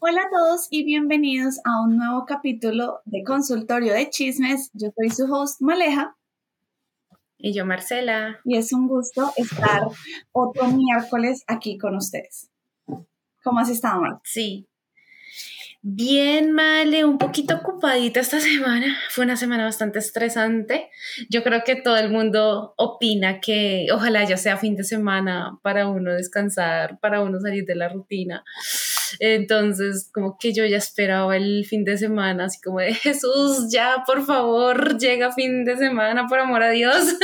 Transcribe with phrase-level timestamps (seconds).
[0.00, 4.70] Hola a todos y bienvenidos a un nuevo capítulo de Consultorio de Chismes.
[4.72, 6.16] Yo soy su host Maleja.
[7.36, 8.38] Y yo Marcela.
[8.44, 9.82] Y es un gusto estar
[10.30, 12.48] otro miércoles aquí con ustedes.
[13.42, 14.20] ¿Cómo has estado, Marta?
[14.22, 14.68] Sí,
[15.80, 18.98] Bien, Male, un poquito ocupadita esta semana.
[19.10, 20.90] Fue una semana bastante estresante.
[21.30, 25.88] Yo creo que todo el mundo opina que ojalá ya sea fin de semana para
[25.88, 28.44] uno descansar, para uno salir de la rutina.
[29.20, 34.02] Entonces, como que yo ya esperaba el fin de semana, así como de Jesús, ya,
[34.06, 37.16] por favor, llega fin de semana, por amor a Dios.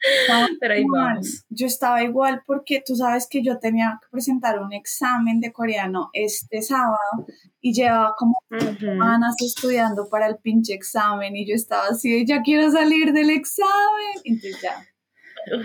[0.60, 1.44] Pero ahí vamos.
[1.50, 6.10] Yo estaba igual porque tú sabes que yo tenía que presentar un examen de coreano
[6.12, 7.26] este sábado
[7.60, 8.36] y llevaba como
[8.78, 14.14] semanas estudiando para el pinche examen y yo estaba así, ya quiero salir del examen.
[14.24, 14.86] Entonces ya.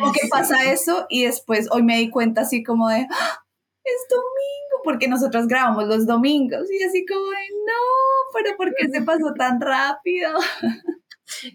[0.02, 1.06] ¿O qué pasa eso?
[1.10, 3.43] Y después hoy me di cuenta así como de, ¡Ah!
[3.84, 7.74] Es domingo, porque nosotros grabamos los domingos y así como de, no,
[8.34, 10.32] pero ¿por qué se pasó tan rápido?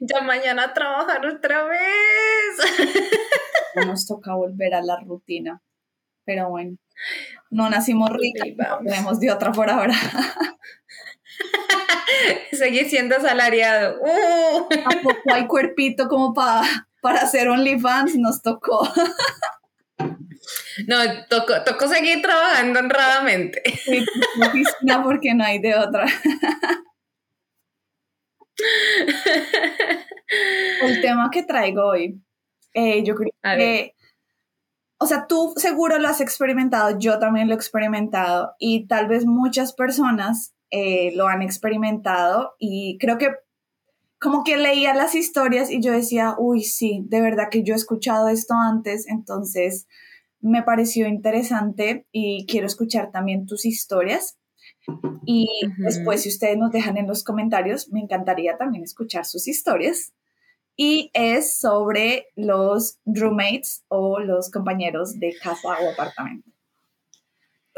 [0.01, 2.99] Ya mañana a trabajar otra vez.
[3.87, 5.63] Nos toca volver a la rutina.
[6.25, 6.77] Pero bueno,
[7.51, 8.49] no nacimos ricos,
[8.85, 9.95] tenemos de otra por ahora.
[12.53, 14.01] Seguir siendo asalariado.
[14.01, 14.69] Uh.
[14.69, 16.67] Tampoco hay cuerpito como para
[17.01, 18.87] para hacer OnlyFans, nos tocó.
[20.87, 20.97] No,
[21.29, 23.63] tocó, tocó seguir trabajando honradamente.
[23.85, 24.05] Sí,
[24.83, 26.07] no, porque no hay de otra.
[30.83, 32.21] El tema que traigo hoy,
[32.75, 33.95] eh, yo creo que,
[34.99, 39.25] o sea, tú seguro lo has experimentado, yo también lo he experimentado y tal vez
[39.27, 43.31] muchas personas eh, lo han experimentado y creo que
[44.21, 47.77] como que leía las historias y yo decía, uy, sí, de verdad que yo he
[47.77, 49.87] escuchado esto antes, entonces
[50.41, 54.39] me pareció interesante y quiero escuchar también tus historias.
[55.27, 55.47] Y
[55.79, 60.15] después, si ustedes nos dejan en los comentarios, me encantaría también escuchar sus historias.
[60.77, 66.49] Y es sobre los roommates o los compañeros de casa o apartamento.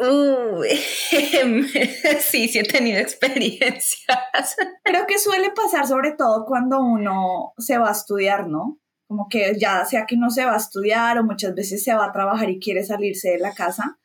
[2.20, 4.56] sí, sí he tenido experiencias.
[4.82, 8.79] Creo que suele pasar sobre todo cuando uno se va a estudiar, ¿no?
[9.10, 12.04] Como que ya sea que no se va a estudiar o muchas veces se va
[12.04, 13.98] a trabajar y quiere salirse de la casa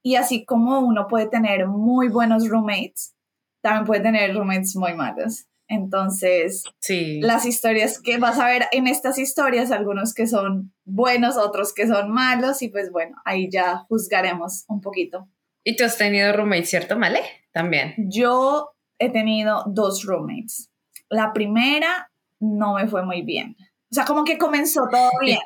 [0.00, 3.16] y así como uno puede tener muy buenos roommates,
[3.62, 5.46] también puede tener roommates muy malos.
[5.66, 7.20] Entonces, sí.
[7.20, 11.88] las historias que vas a ver en estas historias, algunos que son buenos, otros que
[11.88, 15.26] son malos, y pues bueno, ahí ya juzgaremos un poquito.
[15.64, 17.22] ¿Y tú has tenido roommates, cierto, Male?
[17.50, 17.94] También.
[17.96, 20.70] Yo he tenido dos roommates.
[21.08, 23.56] La primera no me fue muy bien.
[23.94, 25.38] O sea, como que comenzó todo bien.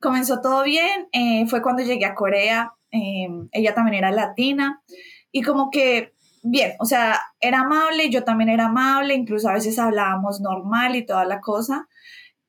[0.00, 1.08] comenzó todo bien.
[1.12, 2.72] Eh, fue cuando llegué a Corea.
[2.90, 4.82] Em, ella también era latina
[5.30, 9.78] y como que, bien, o sea, era amable, yo también era amable, incluso a veces
[9.78, 11.88] hablábamos normal y toda la cosa,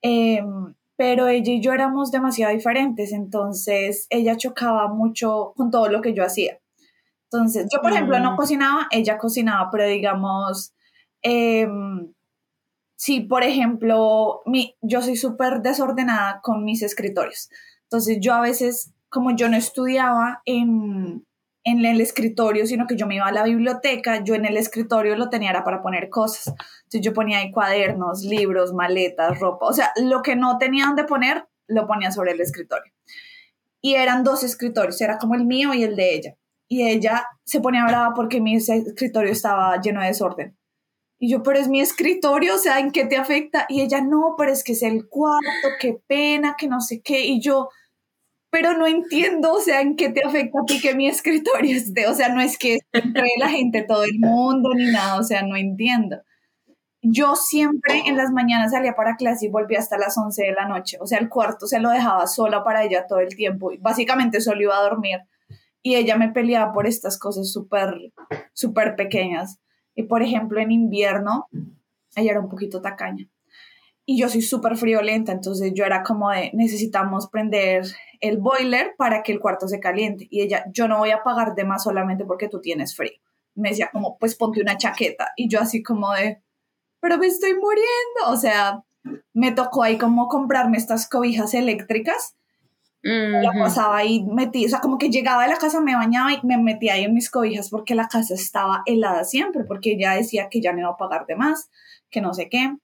[0.01, 6.01] em, pero ella y yo éramos demasiado diferentes, entonces ella chocaba mucho con todo lo
[6.01, 6.59] que yo hacía.
[7.29, 8.35] Entonces, yo, por ejemplo, no mm.
[8.37, 10.73] cocinaba, ella cocinaba, pero digamos,
[11.23, 12.13] em,
[12.97, 17.49] si, por ejemplo, mi, yo soy súper desordenada con mis escritorios.
[17.83, 21.25] Entonces, yo a veces como yo no estudiaba en,
[21.63, 25.29] el escritorio, sino que yo me iba a la biblioteca, yo en el escritorio lo
[25.29, 26.47] tenía para poner cosas.
[26.47, 31.03] Entonces yo ponía ahí cuadernos, libros, maletas, ropa, o sea, lo que no tenía donde
[31.03, 32.93] poner, lo ponía sobre el escritorio.
[33.81, 36.35] Y eran dos escritorios, era como el mío y el de ella.
[36.69, 40.57] Y ella se ponía brava porque mi escritorio estaba lleno de desorden.
[41.19, 43.65] Y yo, pero es mi escritorio, o sea, ¿en qué te afecta?
[43.69, 47.25] Y ella, no, pero es que es el cuarto, qué pena, que no sé qué.
[47.25, 47.69] Y yo,
[48.49, 52.07] pero no entiendo, o sea, en qué te afecta a ti que mi escritorio esté,
[52.07, 55.43] o sea, no es que entre la gente, todo el mundo, ni nada, o sea,
[55.43, 56.17] no entiendo.
[57.01, 60.67] Yo siempre en las mañanas salía para clase y volvía hasta las 11 de la
[60.67, 63.77] noche, o sea, el cuarto se lo dejaba sola para ella todo el tiempo, y
[63.77, 65.19] básicamente solo iba a dormir,
[65.83, 67.93] y ella me peleaba por estas cosas súper,
[68.53, 69.59] súper pequeñas.
[69.97, 71.47] Y por ejemplo, en invierno,
[72.15, 73.27] ella era un poquito tacaña
[74.09, 77.83] y yo soy súper friolenta, entonces yo era como de, necesitamos prender
[78.21, 80.27] el boiler para que el cuarto se caliente.
[80.31, 83.19] Y ella, yo no voy a pagar de más solamente porque tú tienes frío.
[83.53, 85.33] Me decía como, pues ponte una chaqueta.
[85.35, 86.41] Y yo así como de,
[87.01, 88.29] pero me estoy muriendo.
[88.29, 88.81] O sea,
[89.33, 92.37] me tocó ahí como comprarme estas cobijas eléctricas.
[93.07, 96.39] La pasaba ahí metí, o sea, como que llegaba de la casa, me bañaba y
[96.43, 100.49] me metía ahí en mis cobijas porque la casa estaba helada siempre, porque ella decía
[100.49, 101.69] que ya no iba a pagar de más,
[102.09, 102.75] que no sé qué.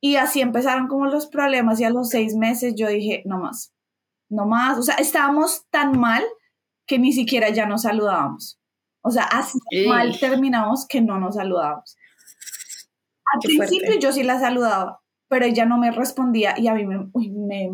[0.00, 3.72] Y así empezaron como los problemas y a los seis meses yo dije, no más,
[4.28, 4.78] no más.
[4.78, 6.22] O sea, estábamos tan mal
[6.86, 8.60] que ni siquiera ya nos saludábamos.
[9.02, 9.58] O sea, así
[9.88, 11.96] mal terminamos que no nos saludamos.
[13.32, 17.08] Al principio yo sí la saludaba, pero ella no me respondía y a mí me,
[17.14, 17.70] me,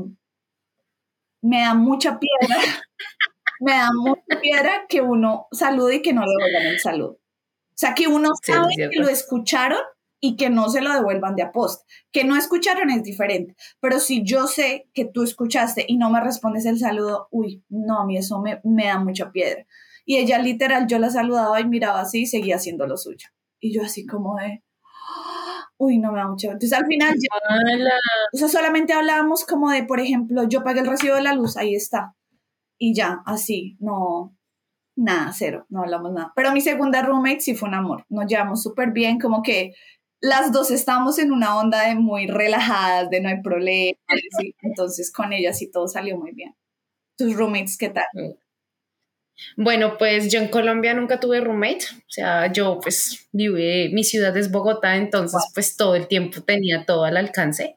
[1.43, 2.57] me da mucha piedra.
[3.61, 7.11] me da mucha piedra que uno salude y que no le devuelvan el saludo.
[7.11, 9.79] O sea, que uno sabe que lo escucharon
[10.21, 11.85] y que no se lo devuelvan de aposta.
[12.11, 16.21] Que no escucharon es diferente, pero si yo sé que tú escuchaste y no me
[16.21, 19.65] respondes el saludo, uy, no, a mí eso me, me da mucha piedra.
[20.05, 23.29] Y ella literal, yo la saludaba y miraba así y seguía haciendo lo suyo.
[23.61, 24.65] Y yo así como de,
[25.79, 26.49] uy, no me da mucha.
[26.49, 27.17] Entonces al final,
[28.33, 31.57] o sea, solamente hablábamos como de, por ejemplo, yo pagué el recibo de la luz,
[31.57, 32.15] ahí está.
[32.79, 34.37] Y ya, así, no,
[34.97, 36.33] nada, cero, no hablamos nada.
[36.37, 39.73] Pero mi segunda roommate sí fue un amor, nos llevamos súper bien, como que
[40.21, 43.99] las dos estábamos en una onda de muy relajadas, de no hay problema,
[44.63, 46.55] entonces con ella sí todo salió muy bien.
[47.17, 48.07] ¿Tus roommates qué tal?
[49.57, 54.37] Bueno, pues yo en Colombia nunca tuve roommate, o sea, yo pues viví, mi ciudad
[54.37, 57.77] es Bogotá, entonces pues todo el tiempo tenía todo al alcance.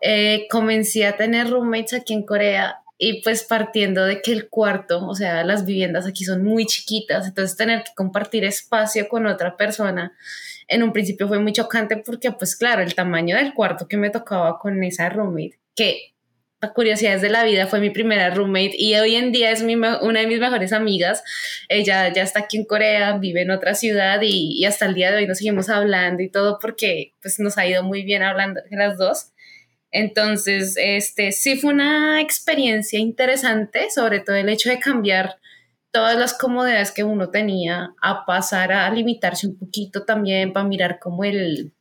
[0.00, 5.06] Eh, comencé a tener roommates aquí en Corea y pues partiendo de que el cuarto,
[5.06, 9.56] o sea, las viviendas aquí son muy chiquitas, entonces tener que compartir espacio con otra
[9.56, 10.12] persona
[10.68, 14.10] en un principio fue muy chocante porque pues claro, el tamaño del cuarto que me
[14.10, 16.14] tocaba con esa roommate, que
[16.68, 20.20] curiosidades de la vida, fue mi primera roommate y hoy en día es mi, una
[20.20, 21.24] de mis mejores amigas.
[21.68, 25.18] Ella ya está aquí en Corea, vive en otra ciudad y, hasta el día de
[25.18, 28.98] hoy nos seguimos hablando y todo porque pues nos ha ido muy bien hablando las
[28.98, 29.32] dos.
[29.90, 35.36] Entonces, este sí fue una experiencia interesante, sobre todo el hecho de cambiar
[35.90, 40.98] todas las comodidades que uno tenía a pasar a limitarse un poquito también para mirar
[41.00, 41.72] como el,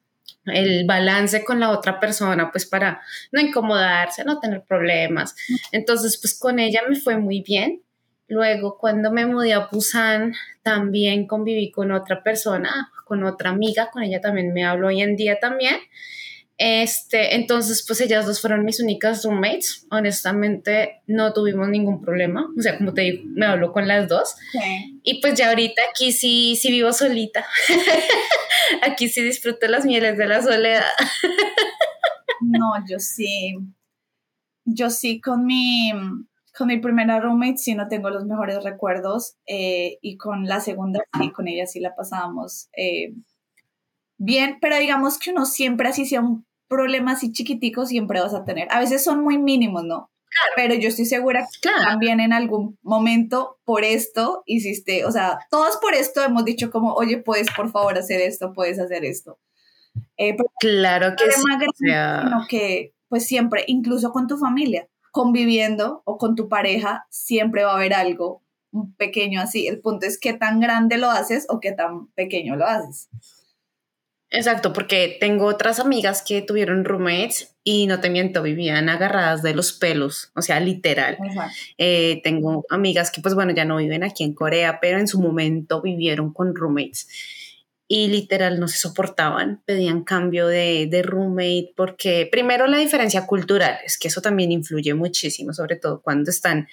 [0.52, 3.02] el balance con la otra persona, pues para
[3.32, 5.36] no incomodarse, no tener problemas.
[5.72, 7.82] Entonces, pues con ella me fue muy bien.
[8.28, 14.04] Luego, cuando me mudé a Busan, también conviví con otra persona, con otra amiga, con
[14.04, 15.78] ella también me hablo hoy en día también.
[16.62, 19.88] Este, entonces, pues ellas dos fueron mis únicas roommates.
[19.92, 22.50] Honestamente, no tuvimos ningún problema.
[22.58, 24.36] O sea, como te digo, me hablo con las dos.
[25.02, 27.46] Y pues ya ahorita aquí sí, sí vivo solita.
[28.82, 30.84] aquí sí disfruto las mieles de la soledad.
[32.42, 33.56] no, yo sí.
[34.66, 35.94] Yo sí con mi,
[36.58, 39.38] con mi primera roommate sí no tengo los mejores recuerdos.
[39.48, 42.68] Eh, y con la segunda sí, con ella sí la pasábamos.
[42.76, 43.14] Eh,
[44.18, 48.46] bien, pero digamos que uno siempre así sea un problemas así chiquiticos siempre vas a
[48.46, 48.68] tener.
[48.72, 50.12] A veces son muy mínimos, ¿no?
[50.30, 50.54] Claro.
[50.56, 55.78] Pero yo estoy segura que también en algún momento por esto hiciste, o sea, todos
[55.78, 59.40] por esto hemos dicho como, oye, puedes por favor hacer esto, puedes hacer esto.
[60.18, 61.42] Eh, claro que sí.
[61.80, 67.72] Sino que, pues siempre, incluso con tu familia, conviviendo o con tu pareja, siempre va
[67.72, 68.44] a haber algo
[68.98, 69.68] pequeño así.
[69.68, 73.10] El punto es qué tan grande lo haces o qué tan pequeño lo haces.
[74.32, 79.56] Exacto, porque tengo otras amigas que tuvieron roommates y no te miento, vivían agarradas de
[79.56, 81.18] los pelos, o sea, literal.
[81.80, 85.20] Eh, tengo amigas que pues bueno, ya no viven aquí en Corea, pero en su
[85.20, 87.08] momento vivieron con roommates
[87.88, 93.80] y literal no se soportaban, pedían cambio de, de roommate porque primero la diferencia cultural,
[93.84, 96.68] es que eso también influye muchísimo, sobre todo cuando están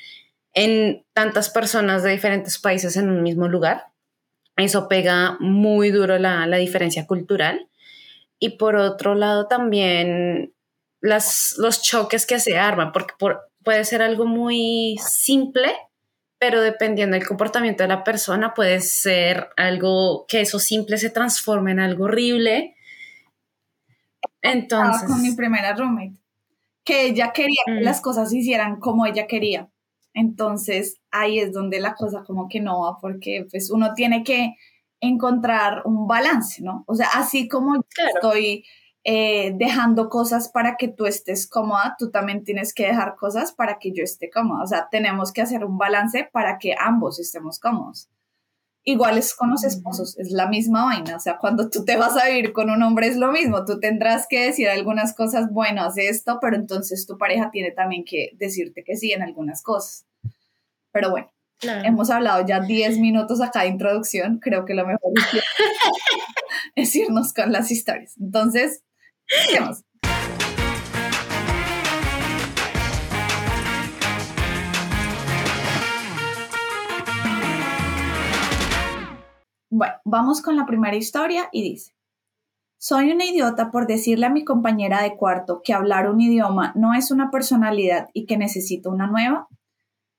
[0.52, 3.95] en tantas personas de diferentes países en un mismo lugar
[4.56, 7.68] eso pega muy duro la, diferencia cultural.
[8.38, 10.52] Y por otro lado también
[11.00, 13.14] las, los choques que se arman, porque
[13.62, 15.74] puede ser algo muy simple,
[16.38, 21.72] pero dependiendo del comportamiento de la persona puede ser algo que eso simple se transforme
[21.72, 22.76] en algo horrible.
[24.42, 25.08] Entonces...
[25.08, 26.16] con mi primera roommate,
[26.84, 27.84] que ella quería que mm.
[27.84, 29.68] las cosas se hicieran como ella quería.
[30.16, 34.54] Entonces ahí es donde la cosa como que no va, porque pues uno tiene que
[34.98, 36.84] encontrar un balance, ¿no?
[36.86, 37.74] O sea, así como
[38.14, 38.64] estoy
[39.04, 43.78] eh, dejando cosas para que tú estés cómoda, tú también tienes que dejar cosas para
[43.78, 44.64] que yo esté cómoda.
[44.64, 48.08] O sea, tenemos que hacer un balance para que ambos estemos cómodos.
[48.84, 51.16] Igual es con los esposos, es la misma vaina.
[51.16, 53.66] O sea, cuando tú te vas a vivir con un hombre es lo mismo.
[53.66, 58.02] Tú tendrás que decir algunas cosas, bueno, haz esto, pero entonces tu pareja tiene también
[58.04, 60.05] que decirte que sí en algunas cosas.
[60.96, 61.30] Pero bueno,
[61.84, 64.38] hemos hablado ya 10 minutos acá de introducción.
[64.38, 65.12] Creo que lo mejor
[66.74, 68.16] es irnos con las historias.
[68.18, 68.82] Entonces,
[69.60, 69.84] vamos.
[79.68, 81.92] Bueno, vamos con la primera historia y dice,
[82.78, 86.94] soy una idiota por decirle a mi compañera de cuarto que hablar un idioma no
[86.94, 89.46] es una personalidad y que necesito una nueva.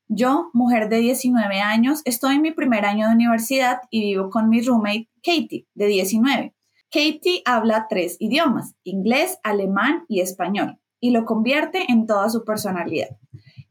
[0.09, 4.47] Yo, mujer de 19 años, estoy en mi primer año de universidad y vivo con
[4.47, 6.55] mi roommate Katie, de 19.
[6.89, 13.17] Katie habla tres idiomas, inglés, alemán y español, y lo convierte en toda su personalidad.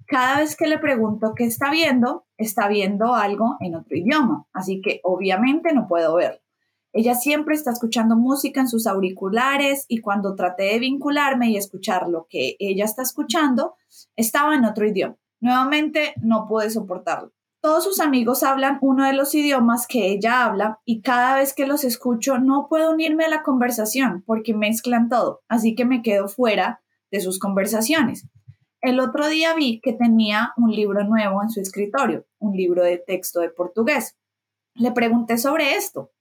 [0.07, 4.83] Cada vez que le pregunto qué está viendo, está viendo algo en otro idioma, así
[4.83, 6.41] que obviamente no puedo verlo.
[6.93, 12.09] Ella siempre está escuchando música en sus auriculares y cuando traté de vincularme y escuchar
[12.09, 13.75] lo que ella está escuchando,
[14.17, 15.17] estaba en otro idioma.
[15.41, 17.33] Nuevamente no pude soportarlo.
[17.61, 21.67] Todos sus amigos hablan uno de los idiomas que ella habla y cada vez que
[21.67, 26.29] los escucho no puedo unirme a la conversación porque mezclan todo, así que me quedo
[26.29, 28.29] fuera de sus conversaciones.
[28.81, 32.99] El otro día vi que tenía un libro nuevo en su escritorio, un libro de
[32.99, 34.17] texto de portugués.
[34.75, 36.13] Le pregunté sobre esto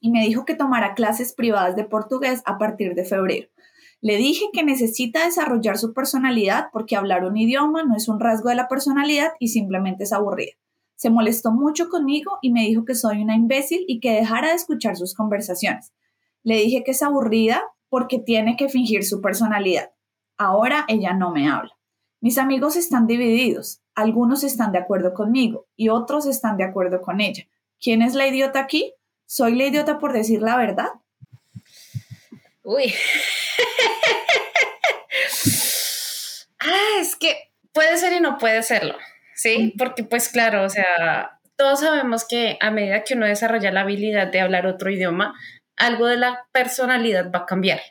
[0.00, 3.48] y me dijo que tomara clases privadas de portugués a partir de febrero.
[4.04, 8.50] Le dije que necesita desarrollar su personalidad porque hablar un idioma no es un rasgo
[8.50, 10.52] de la personalidad y simplemente es aburrida.
[10.94, 14.56] Se molestó mucho conmigo y me dijo que soy una imbécil y que dejara de
[14.56, 15.94] escuchar sus conversaciones.
[16.42, 19.92] Le dije que es aburrida porque tiene que fingir su personalidad.
[20.36, 21.72] Ahora ella no me habla.
[22.20, 23.80] Mis amigos están divididos.
[23.94, 27.44] Algunos están de acuerdo conmigo y otros están de acuerdo con ella.
[27.80, 28.92] ¿Quién es la idiota aquí?
[29.24, 30.90] ¿Soy la idiota por decir la verdad?
[32.64, 32.92] Uy.
[36.60, 38.96] ah, es que puede ser y no puede serlo,
[39.34, 39.74] ¿sí?
[39.78, 44.28] Porque pues claro, o sea, todos sabemos que a medida que uno desarrolla la habilidad
[44.28, 45.34] de hablar otro idioma,
[45.76, 47.82] algo de la personalidad va a cambiar.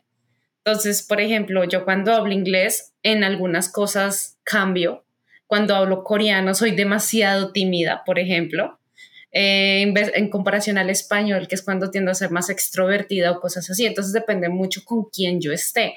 [0.65, 5.05] Entonces, por ejemplo, yo cuando hablo inglés, en algunas cosas cambio.
[5.45, 8.79] Cuando hablo coreano, soy demasiado tímida, por ejemplo.
[9.33, 13.39] Eh, en, en, comparación al español, que es cuando tiendo a ser más extrovertida o
[13.39, 13.85] cosas así.
[13.85, 15.95] Entonces depende mucho con quién yo esté.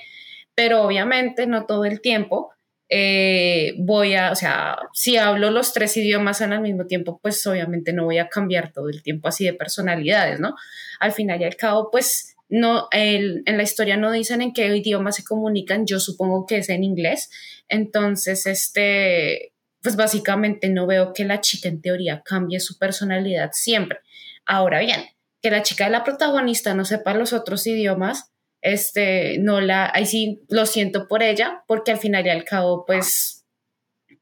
[0.55, 2.51] Pero obviamente no todo el tiempo
[2.89, 7.93] eh, voy a, o sea, si hablo los tres idiomas al mismo tiempo, pues obviamente
[7.93, 10.55] no voy a cambiar todo el tiempo así de personalidades, ¿no?
[11.01, 14.75] Al final y al cabo, pues no, el, en la historia no dicen en qué
[14.77, 17.31] idioma se comunican, yo supongo que es en inglés.
[17.69, 19.53] Entonces, este,
[19.87, 24.01] pues básicamente no veo que la chica en teoría cambie su personalidad siempre.
[24.45, 25.01] Ahora bien,
[25.41, 30.05] que la chica de la protagonista no sepa los otros idiomas, este, no la, ahí
[30.05, 33.36] sí lo siento por ella, porque al final y al cabo, pues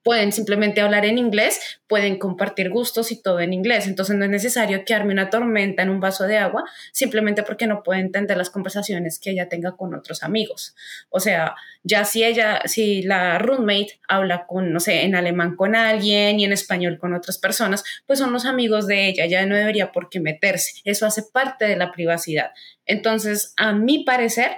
[0.04, 3.87] pueden simplemente hablar en inglés, pueden compartir gustos y todo en inglés.
[3.87, 7.66] Entonces no es necesario que arme una tormenta en un vaso de agua simplemente porque
[7.66, 10.76] no puede entender las conversaciones que ella tenga con otros amigos.
[11.08, 15.75] O sea, ya si ella, si la roommate habla con, no sé, en alemán con
[15.75, 19.56] alguien y en español con otras personas, pues son los amigos de ella, ya no
[19.56, 20.82] debería por qué meterse.
[20.84, 22.50] Eso hace parte de la privacidad.
[22.84, 24.52] Entonces, a mi parecer,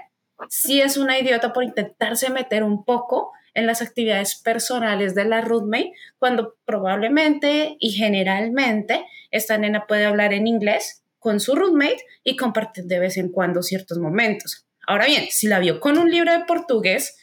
[0.48, 5.40] sí es una idiota por intentarse meter un poco en las actividades personales de la
[5.40, 12.36] roommate cuando probablemente y generalmente esta nena puede hablar en inglés con su roommate y
[12.36, 14.66] compartir de vez en cuando ciertos momentos.
[14.86, 17.16] Ahora bien, si la vio con un libro de portugués,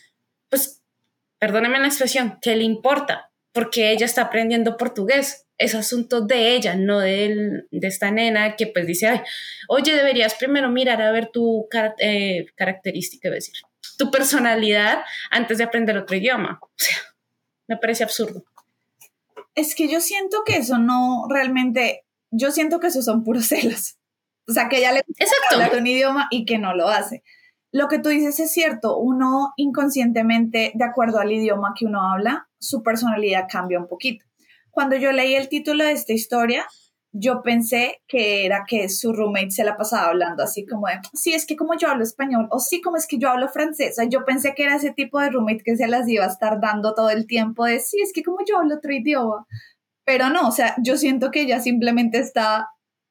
[0.49, 0.81] pues
[1.37, 3.31] perdóneme la expresión, ¿qué le importa?
[3.51, 5.45] Porque ella está aprendiendo portugués.
[5.59, 9.21] Es asunto de ella, no de, de esta nena que pues dice,
[9.69, 11.67] oye, deberías primero mirar a ver tu
[11.99, 13.53] eh, característica, decir,
[13.97, 16.59] tu personalidad antes de aprender otro idioma.
[16.61, 16.97] O sea,
[17.67, 18.43] me parece absurdo.
[19.55, 23.97] Es que yo siento que eso no realmente, yo siento que eso son puros celos.
[24.47, 27.23] O sea, que ella le gusta hablar un idioma y que no lo hace.
[27.71, 32.49] Lo que tú dices es cierto, uno inconscientemente, de acuerdo al idioma que uno habla,
[32.59, 34.25] su personalidad cambia un poquito.
[34.69, 36.67] Cuando yo leí el título de esta historia,
[37.15, 41.34] yo pensé que era que su roommate se la pasaba hablando así como de, sí,
[41.34, 43.98] es que como yo hablo español, o sí, como es que yo hablo francés.
[44.10, 46.96] yo pensé que era ese tipo de roommate que se las iba a estar dando
[46.96, 49.46] todo el tiempo de, sí, es que como yo hablo otro idioma.
[50.05, 52.70] Pero no, o sea, yo siento que ella simplemente está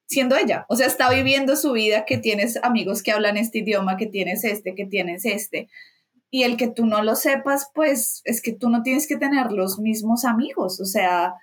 [0.09, 3.97] siendo ella, o sea, está viviendo su vida, que tienes amigos que hablan este idioma,
[3.97, 5.69] que tienes este, que tienes este.
[6.29, 9.53] Y el que tú no lo sepas, pues es que tú no tienes que tener
[9.53, 11.35] los mismos amigos, o sea,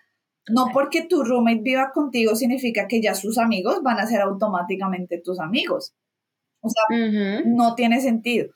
[0.48, 5.22] no porque tu roommate viva contigo significa que ya sus amigos van a ser automáticamente
[5.24, 5.94] tus amigos.
[6.62, 6.98] O sea,
[7.46, 8.50] no tiene sentido.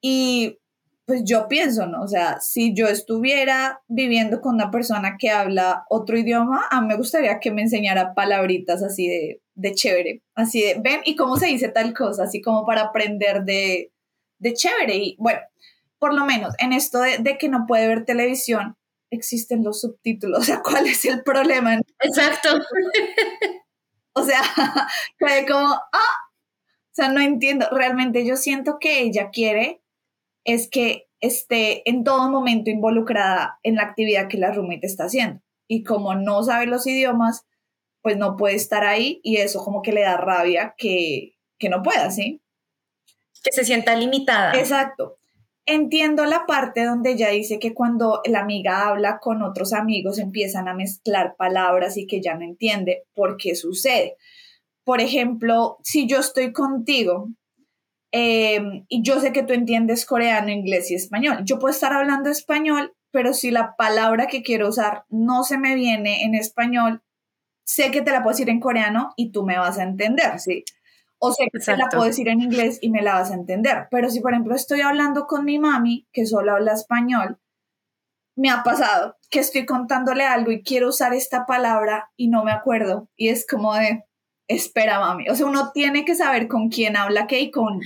[0.00, 0.58] Y
[1.10, 2.02] pues yo pienso, ¿no?
[2.02, 6.86] O sea, si yo estuviera viviendo con una persona que habla otro idioma, a mí
[6.86, 11.36] me gustaría que me enseñara palabritas así de, de chévere, así de, ven, ¿y cómo
[11.36, 12.24] se dice tal cosa?
[12.24, 13.92] Así como para aprender de,
[14.38, 14.96] de chévere.
[14.96, 15.40] Y bueno,
[15.98, 18.76] por lo menos en esto de, de que no puede ver televisión,
[19.10, 20.38] existen los subtítulos.
[20.40, 21.80] O sea, ¿cuál es el problema?
[22.00, 22.48] Exacto.
[24.14, 24.40] o sea,
[25.48, 27.66] como, ah, o sea, no entiendo.
[27.70, 29.82] Realmente yo siento que ella quiere
[30.44, 35.42] es que esté en todo momento involucrada en la actividad que la roommate está haciendo.
[35.68, 37.46] y como no sabe los idiomas,
[38.02, 41.82] pues no puede estar ahí y eso como que le da rabia que, que no
[41.82, 42.42] pueda, ¿sí?
[43.42, 44.58] Que se sienta limitada.
[44.58, 45.19] Exacto.
[45.66, 50.68] Entiendo la parte donde ella dice que cuando la amiga habla con otros amigos empiezan
[50.68, 54.16] a mezclar palabras y que ya no entiende por qué sucede.
[54.84, 57.28] Por ejemplo, si yo estoy contigo
[58.12, 62.30] em, y yo sé que tú entiendes coreano, inglés y español, yo puedo estar hablando
[62.30, 67.02] español, pero si la palabra que quiero usar no se me viene en español,
[67.64, 70.64] sé que te la puedo decir en coreano y tú me vas a entender, ¿sí?
[71.22, 73.88] O sé que te la puedo decir en inglés y me la vas a entender.
[73.90, 77.38] Pero si, por ejemplo, estoy hablando con mi mami, que solo habla español,
[78.36, 82.52] me ha pasado que estoy contándole algo y quiero usar esta palabra y no me
[82.52, 83.10] acuerdo.
[83.16, 84.04] Y es como de,
[84.48, 85.28] espera, mami.
[85.28, 87.80] O sea, uno tiene que saber con quién habla qué y con,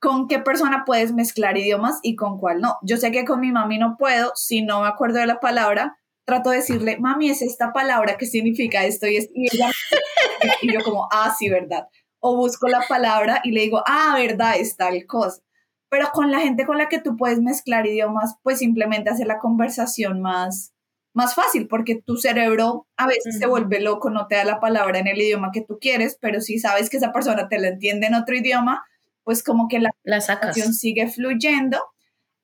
[0.00, 2.76] con qué persona puedes mezclar idiomas y con cuál no.
[2.82, 5.98] Yo sé que con mi mami no puedo, si no me acuerdo de la palabra,
[6.24, 9.48] trato de decirle, mami, es esta palabra que significa esto y, es, y,
[10.62, 11.88] y yo como, ah, sí, verdad
[12.20, 15.42] o busco la palabra y le digo, ah, verdad, es tal cosa.
[15.90, 19.38] Pero con la gente con la que tú puedes mezclar idiomas, pues simplemente hace la
[19.38, 20.74] conversación más,
[21.14, 24.98] más fácil, porque tu cerebro a veces se vuelve loco, no te da la palabra
[24.98, 28.06] en el idioma que tú quieres, pero si sabes que esa persona te la entiende
[28.06, 28.84] en otro idioma,
[29.24, 31.78] pues como que la, la conversación sigue fluyendo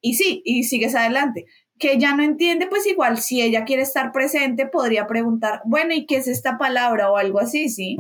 [0.01, 1.47] y sí, y sigues adelante.
[1.79, 6.07] Que ya no entiende, pues igual si ella quiere estar presente, podría preguntar, bueno, ¿y
[6.07, 7.11] qué es esta palabra?
[7.11, 7.97] o algo así, ¿sí?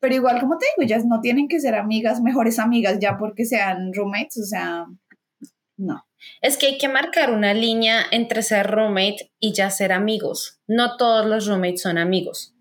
[0.00, 3.44] Pero igual, como te digo, ellas no tienen que ser amigas, mejores amigas ya porque
[3.44, 4.86] sean roommates, o sea,
[5.76, 6.06] no.
[6.40, 10.60] Es que hay que marcar una línea entre ser roommate y ya ser amigos.
[10.66, 12.54] No todos los roommates son amigos.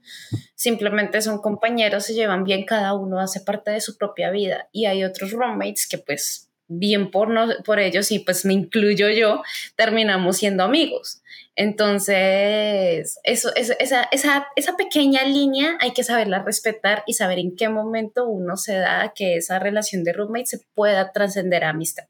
[0.56, 4.70] Simplemente son compañeros, se llevan bien, cada uno hace parte de su propia vida.
[4.72, 9.10] Y hay otros roommates que pues bien por, no, por ellos y pues me incluyo
[9.10, 9.42] yo,
[9.76, 11.22] terminamos siendo amigos.
[11.56, 17.70] Entonces, eso, esa, esa, esa, pequeña línea hay que saberla respetar y saber en qué
[17.70, 22.06] momento uno se da que esa relación de roommate se pueda trascender a amistad.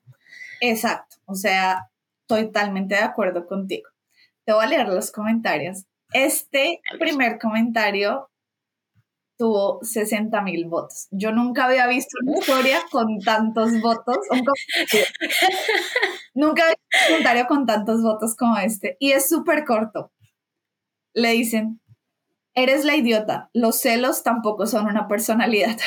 [0.62, 1.92] Exacto, o sea,
[2.27, 3.90] totalmente de acuerdo contigo.
[4.46, 5.86] Te voy a leer los comentarios.
[6.12, 8.29] Este primer comentario
[9.37, 11.07] tuvo 60 mil votos.
[11.11, 14.17] Yo nunca había visto una historia con tantos votos.
[16.33, 18.98] nunca había visto un comentario con tantos votos como este.
[19.00, 20.11] Y es súper corto.
[21.13, 21.81] Le dicen,
[22.53, 23.50] eres la idiota.
[23.53, 25.77] Los celos tampoco son una personalidad.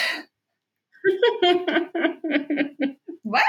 [3.22, 3.46] bueno.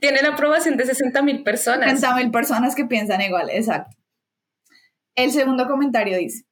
[0.00, 1.90] Tiene la aprobación de 60 mil personas.
[1.90, 3.96] 60 mil personas que piensan igual, exacto.
[5.14, 6.44] El segundo comentario dice,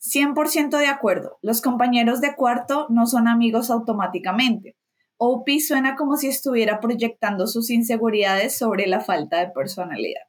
[0.00, 1.38] 100% de acuerdo.
[1.42, 4.76] Los compañeros de cuarto no son amigos automáticamente.
[5.18, 10.22] OP suena como si estuviera proyectando sus inseguridades sobre la falta de personalidad.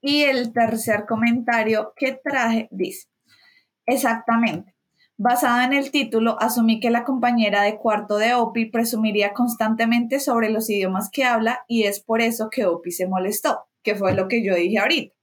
[0.00, 3.08] Y el tercer comentario que traje dice,
[3.86, 4.74] exactamente,
[5.16, 10.50] basado en el título, asumí que la compañera de cuarto de Opi presumiría constantemente sobre
[10.50, 14.28] los idiomas que habla y es por eso que Opi se molestó, que fue lo
[14.28, 15.14] que yo dije ahorita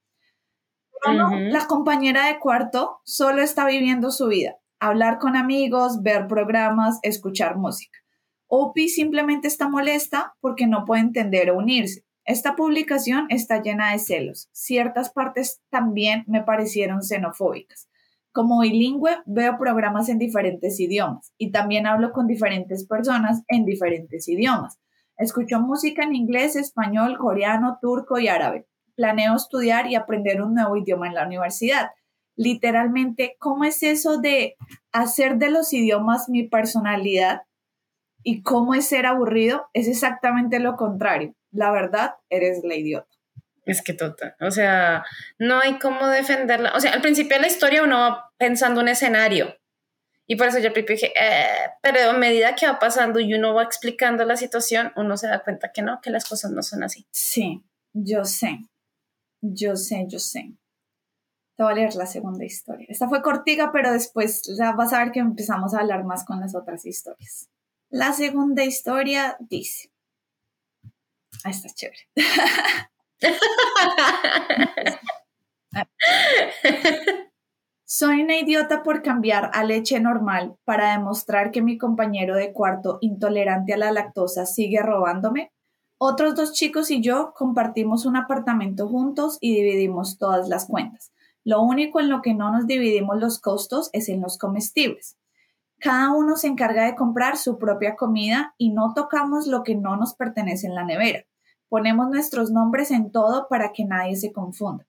[1.03, 7.57] la compañera de cuarto solo está viviendo su vida, hablar con amigos, ver programas, escuchar
[7.57, 7.99] música.
[8.47, 12.05] Opi simplemente está molesta porque no puede entender o unirse.
[12.23, 14.49] Esta publicación está llena de celos.
[14.51, 17.89] Ciertas partes también me parecieron xenofóbicas.
[18.31, 24.27] Como bilingüe, veo programas en diferentes idiomas y también hablo con diferentes personas en diferentes
[24.27, 24.79] idiomas.
[25.17, 28.67] Escucho música en inglés, español, coreano, turco y árabe
[29.01, 31.89] planeo estudiar y aprender un nuevo idioma en la universidad.
[32.35, 34.55] Literalmente, ¿cómo es eso de
[34.91, 37.41] hacer de los idiomas mi personalidad?
[38.23, 39.67] ¿Y cómo es ser aburrido?
[39.73, 41.33] Es exactamente lo contrario.
[41.51, 43.09] La verdad, eres la idiota.
[43.65, 45.03] Es que total, o sea,
[45.39, 46.73] no hay cómo defenderla.
[46.75, 49.55] O sea, al principio de la historia uno va pensando un escenario,
[50.27, 53.63] y por eso yo dije, eh", pero a medida que va pasando y uno va
[53.63, 57.05] explicando la situación, uno se da cuenta que no, que las cosas no son así.
[57.11, 58.59] Sí, yo sé.
[59.41, 60.53] Yo sé, yo sé.
[61.57, 62.85] Te voy a leer la segunda historia.
[62.89, 64.43] Esta fue cortica, pero después
[64.77, 67.49] vas a ver que empezamos a hablar más con las otras historias.
[67.89, 69.91] La segunda historia dice.
[71.43, 72.07] Ah, está chévere.
[77.85, 82.99] Soy una idiota por cambiar a leche normal para demostrar que mi compañero de cuarto
[83.01, 85.51] intolerante a la lactosa sigue robándome.
[86.03, 91.11] Otros dos chicos y yo compartimos un apartamento juntos y dividimos todas las cuentas.
[91.43, 95.15] Lo único en lo que no nos dividimos los costos es en los comestibles.
[95.77, 99.95] Cada uno se encarga de comprar su propia comida y no tocamos lo que no
[99.95, 101.23] nos pertenece en la nevera.
[101.69, 104.87] Ponemos nuestros nombres en todo para que nadie se confunda.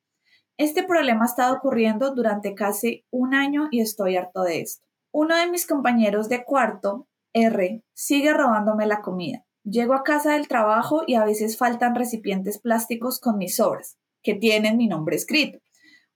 [0.56, 4.86] Este problema ha estado ocurriendo durante casi un año y estoy harto de esto.
[5.10, 9.44] Uno de mis compañeros de cuarto, R, sigue robándome la comida.
[9.64, 14.34] Llego a casa del trabajo y a veces faltan recipientes plásticos con mis sobras, que
[14.34, 15.60] tienen mi nombre escrito.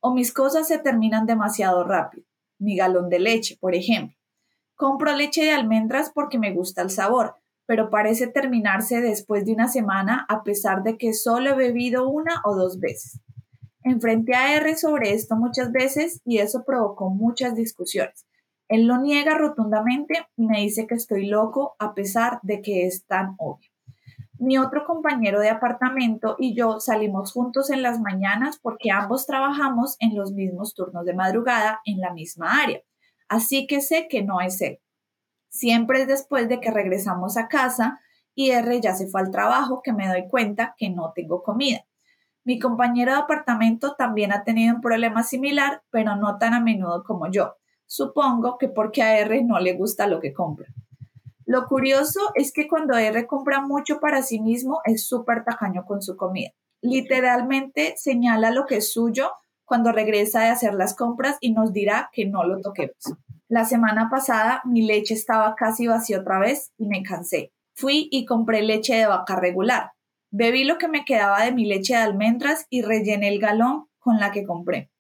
[0.01, 2.27] O mis cosas se terminan demasiado rápido.
[2.59, 4.17] Mi galón de leche, por ejemplo.
[4.75, 9.69] Compro leche de almendras porque me gusta el sabor, pero parece terminarse después de una
[9.69, 13.21] semana a pesar de que solo he bebido una o dos veces.
[13.85, 18.26] Enfrenté a R sobre esto muchas veces y eso provocó muchas discusiones.
[18.69, 23.07] Él lo niega rotundamente y me dice que estoy loco a pesar de que es
[23.07, 23.71] tan obvio.
[24.39, 29.97] Mi otro compañero de apartamento y yo salimos juntos en las mañanas porque ambos trabajamos
[29.99, 32.83] en los mismos turnos de madrugada en la misma área.
[33.29, 34.81] Así que sé que no es él.
[35.49, 38.01] Siempre es después de que regresamos a casa
[38.35, 41.87] y R ya se fue al trabajo que me doy cuenta que no tengo comida.
[42.45, 47.03] Mi compañero de apartamento también ha tenido un problema similar, pero no tan a menudo
[47.05, 47.57] como yo.
[47.87, 50.67] Supongo que porque a R no le gusta lo que compra.
[51.45, 56.03] Lo curioso es que cuando R compra mucho para sí mismo es súper tacaño con
[56.03, 56.51] su comida.
[56.83, 59.31] Literalmente señala lo que es suyo
[59.65, 62.97] cuando regresa de hacer las compras y nos dirá que no lo toquemos.
[63.49, 67.53] La semana pasada mi leche estaba casi vacía otra vez y me cansé.
[67.75, 69.93] Fui y compré leche de vaca regular,
[70.31, 74.19] Bebí lo que me quedaba de mi leche de almendras y rellené el galón con
[74.19, 74.91] la que compré.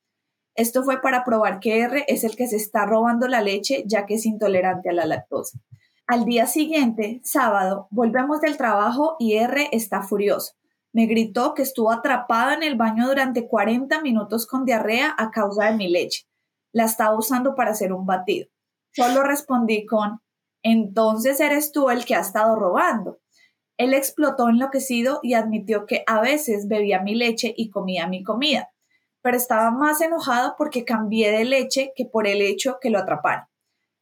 [0.56, 4.06] Esto fue para probar que R es el que se está robando la leche ya
[4.06, 5.58] que es intolerante a la lactosa.
[6.06, 10.54] Al día siguiente, sábado, volvemos del trabajo y R está furioso.
[10.92, 15.66] Me gritó que estuvo atrapado en el baño durante 40 minutos con diarrea a causa
[15.66, 16.26] de mi leche.
[16.72, 18.48] La estaba usando para hacer un batido.
[18.92, 20.22] Solo respondí con,
[20.62, 23.18] entonces eres tú el que ha estado robando.
[23.76, 28.70] Él explotó enloquecido y admitió que a veces bebía mi leche y comía mi comida,
[29.26, 33.46] pero estaba más enojado porque cambié de leche que por el hecho que lo atraparon.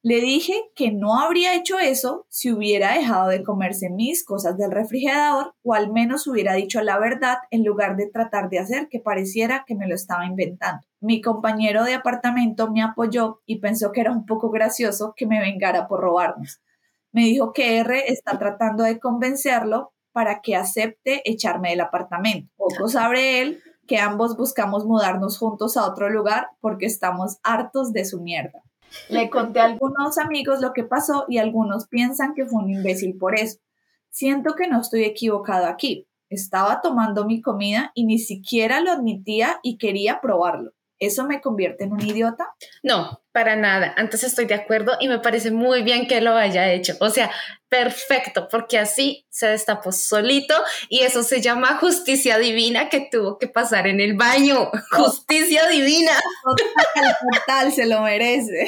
[0.03, 4.71] Le dije que no habría hecho eso si hubiera dejado de comerse mis cosas del
[4.71, 9.01] refrigerador o al menos hubiera dicho la verdad en lugar de tratar de hacer que
[9.01, 10.87] pareciera que me lo estaba inventando.
[11.01, 15.41] Mi compañero de apartamento me apoyó y pensó que era un poco gracioso que me
[15.41, 16.61] vengara por robarnos
[17.15, 22.53] me dijo que R está tratando de convencerlo para que acepte echarme del apartamento.
[22.57, 28.05] Poco sabe él que ambos buscamos mudarnos juntos a otro lugar porque estamos hartos de
[28.05, 28.63] su mierda.
[29.09, 33.17] Le conté a algunos amigos lo que pasó y algunos piensan que fue un imbécil
[33.19, 33.59] por eso.
[34.11, 36.07] Siento que no estoy equivocado aquí.
[36.31, 40.73] Estaba tomando mi comida y ni siquiera lo admitía y quería probarlo.
[40.99, 42.55] ¿Eso me convierte en un idiota?
[42.83, 43.95] No, para nada.
[43.97, 46.95] Antes estoy de acuerdo y me parece muy bien que lo haya hecho.
[47.01, 47.31] O sea,
[47.69, 50.55] perfecto, porque así se destapó solito
[50.89, 54.71] y eso se llama justicia divina que tuvo que pasar en el baño.
[54.93, 56.13] Justicia divina.
[57.33, 58.67] Total, se lo merece.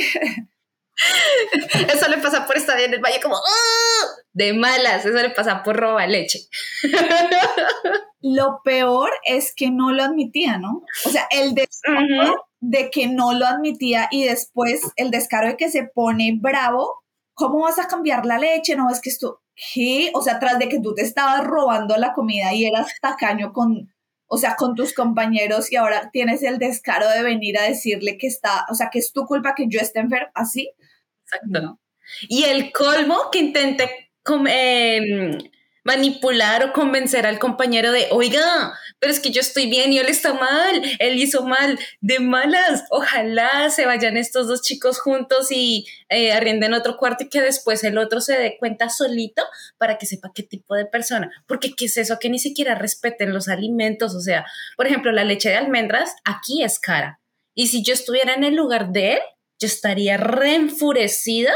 [1.92, 3.36] Eso le pasa por estar en el baño como
[4.32, 6.40] de malas, eso le pasa por robar leche.
[8.20, 10.82] Lo peor es que no lo admitía, ¿no?
[11.06, 15.70] O sea, el descaro de que no lo admitía y después el descaro de que
[15.70, 17.04] se pone bravo,
[17.34, 18.74] ¿cómo vas a cambiar la leche?
[18.76, 20.10] No, es que esto, ¿qué?
[20.14, 23.94] O sea, tras de que tú te estabas robando la comida y eras tacaño con,
[24.26, 28.26] o sea, con tus compañeros y ahora tienes el descaro de venir a decirle que
[28.26, 30.72] está, o sea, que es tu culpa que yo esté enfermo, así.
[31.26, 31.80] Exacto.
[32.28, 34.10] Y el colmo que intente
[34.48, 35.38] eh,
[35.86, 40.08] manipular o convencer al compañero de, oiga, pero es que yo estoy bien y él
[40.08, 45.86] está mal, él hizo mal, de malas, ojalá se vayan estos dos chicos juntos y
[46.08, 49.44] eh, arrienden otro cuarto y que después el otro se dé cuenta solito
[49.78, 53.32] para que sepa qué tipo de persona, porque qué es eso, que ni siquiera respeten
[53.32, 54.44] los alimentos, o sea,
[54.76, 57.20] por ejemplo, la leche de almendras aquí es cara,
[57.54, 59.20] y si yo estuviera en el lugar de él,
[59.58, 61.52] yo estaría reenfurecida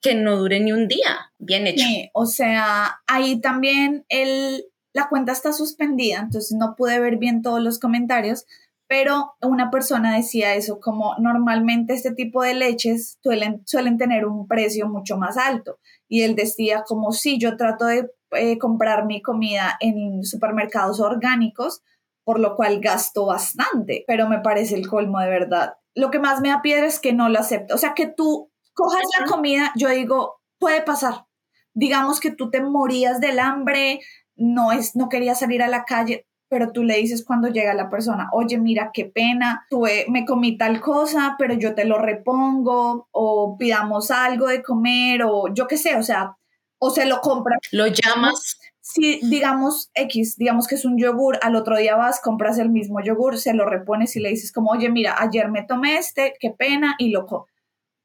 [0.00, 1.32] que no dure ni un día.
[1.38, 1.84] Bien hecho.
[2.12, 7.60] O sea, ahí también el, la cuenta está suspendida, entonces no pude ver bien todos
[7.60, 8.46] los comentarios,
[8.88, 14.48] pero una persona decía eso, como normalmente este tipo de leches suelen, suelen tener un
[14.48, 15.78] precio mucho más alto.
[16.08, 21.82] Y él decía como si yo trato de eh, comprar mi comida en supermercados orgánicos,
[22.24, 25.74] por lo cual gasto bastante, pero me parece el colmo de verdad.
[25.98, 27.74] Lo que más me da piedra es que no lo acepto.
[27.74, 31.26] O sea, que tú cojas la comida, yo digo, puede pasar.
[31.74, 34.00] Digamos que tú te morías del hambre,
[34.36, 37.90] no, es, no querías salir a la calle, pero tú le dices cuando llega la
[37.90, 43.08] persona, oye, mira, qué pena, tuve, me comí tal cosa, pero yo te lo repongo,
[43.10, 46.36] o pidamos algo de comer, o yo qué sé, o sea,
[46.78, 47.58] o se lo compras.
[47.72, 48.57] Lo llamas.
[48.90, 53.00] Si digamos X, digamos que es un yogur, al otro día vas, compras el mismo
[53.04, 56.50] yogur, se lo repones y le dices como, oye, mira, ayer me tomé este, qué
[56.56, 57.48] pena, y loco.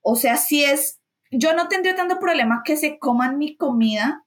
[0.01, 0.99] O sea, si es,
[1.31, 4.25] yo no tendría tanto problema que se coman mi comida,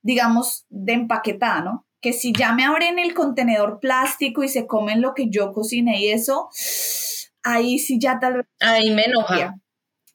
[0.00, 1.86] digamos, de empaquetada, ¿no?
[2.00, 6.00] Que si ya me abren el contenedor plástico y se comen lo que yo cociné
[6.00, 6.48] y eso,
[7.42, 8.46] ahí sí ya tal vez...
[8.60, 9.56] Ahí me enoja.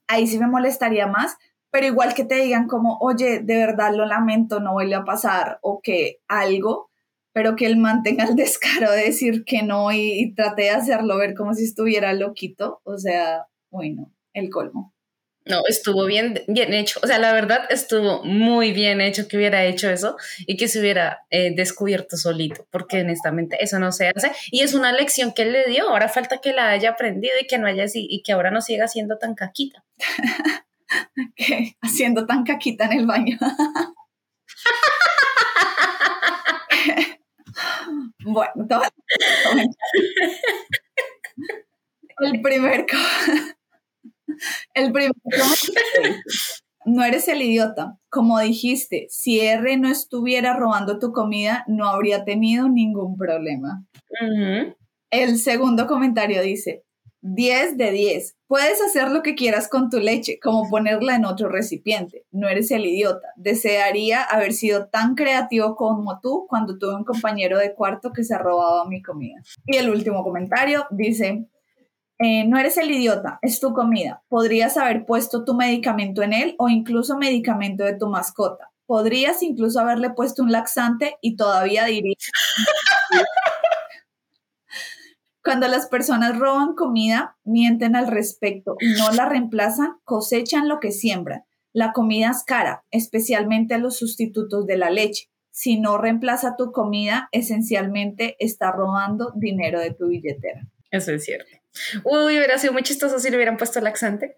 [0.08, 1.38] Ahí sí me molestaría más,
[1.74, 5.58] pero igual que te digan como, oye, de verdad lo lamento, no vuelve a pasar,
[5.64, 6.92] o que algo,
[7.34, 11.34] pero que él mantenga el descaro de decir que no y, trate de hacerlo ver
[11.34, 14.94] como si estuviera loquito, o sea, bueno, el colmo.
[15.46, 17.00] No, estuvo bien, bien hecho.
[17.02, 20.80] O sea, la verdad estuvo muy bien hecho que hubiera hecho eso y que se
[20.80, 24.32] hubiera eh, descubierto solito, porque honestamente eso no se hace.
[24.52, 25.90] Y es una lección que él le dio.
[25.90, 28.88] Ahora falta que la haya aprendido y que no haya y que ahora no siga
[28.88, 29.84] siendo tan caquita.
[31.82, 33.38] haciendo tan caquita en el baño.
[38.26, 38.82] bueno,
[42.20, 42.86] el primer
[44.74, 45.14] el primer
[46.86, 47.98] no eres el idiota.
[48.10, 53.86] Como dijiste, si R no estuviera robando tu comida, no habría tenido ningún problema.
[55.10, 56.84] El segundo comentario dice,
[57.24, 58.36] 10 de 10.
[58.48, 62.26] Puedes hacer lo que quieras con tu leche, como ponerla en otro recipiente.
[62.32, 63.30] No eres el idiota.
[63.38, 68.38] Desearía haber sido tan creativo como tú cuando tuve un compañero de cuarto que se
[68.38, 69.42] robaba mi comida.
[69.66, 71.48] Y el último comentario dice,
[72.20, 74.22] eh, no eres el idiota, es tu comida.
[74.28, 78.70] Podrías haber puesto tu medicamento en él o incluso medicamento de tu mascota.
[78.86, 82.16] Podrías incluso haberle puesto un laxante y todavía diría...
[85.44, 90.92] Cuando las personas roban comida, mienten al respecto y no la reemplazan, cosechan lo que
[90.92, 91.44] siembran.
[91.74, 95.30] La comida es cara, especialmente los sustitutos de la leche.
[95.52, 100.62] Si no reemplaza tu comida, esencialmente está robando dinero de tu billetera.
[100.92, 101.50] Eso es cierto.
[102.04, 104.36] Uy, hubiera sido muy chistoso si le hubieran puesto laxante.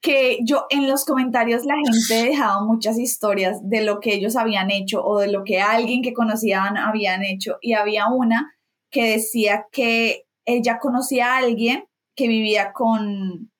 [0.00, 4.70] Que yo en los comentarios la gente dejaba muchas historias de lo que ellos habían
[4.70, 8.54] hecho o de lo que alguien que conocían habían hecho y había una
[8.90, 13.50] que decía que ella conocía a alguien que vivía con,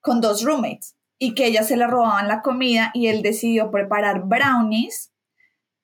[0.00, 4.22] con dos roommates y que ella se le robaban la comida y él decidió preparar
[4.24, 5.12] brownies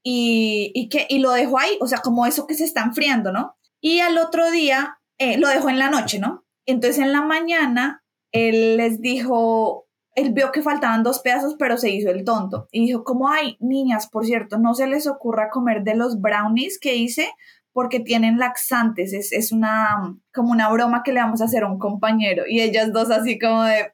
[0.02, 3.32] y, y, que, y lo dejó ahí, o sea, como eso que se está enfriando,
[3.32, 3.56] ¿no?
[3.80, 6.44] Y al otro día eh, lo dejó en la noche, ¿no?
[6.64, 9.85] Entonces en la mañana él les dijo,
[10.16, 12.68] él vio que faltaban dos pedazos, pero se hizo el tonto.
[12.72, 16.80] Y dijo, como, ay, niñas, por cierto, no se les ocurra comer de los brownies
[16.80, 17.28] que hice
[17.72, 19.12] porque tienen laxantes.
[19.12, 22.44] Es, es una, como una broma que le vamos a hacer a un compañero.
[22.48, 23.92] Y ellas dos así como de...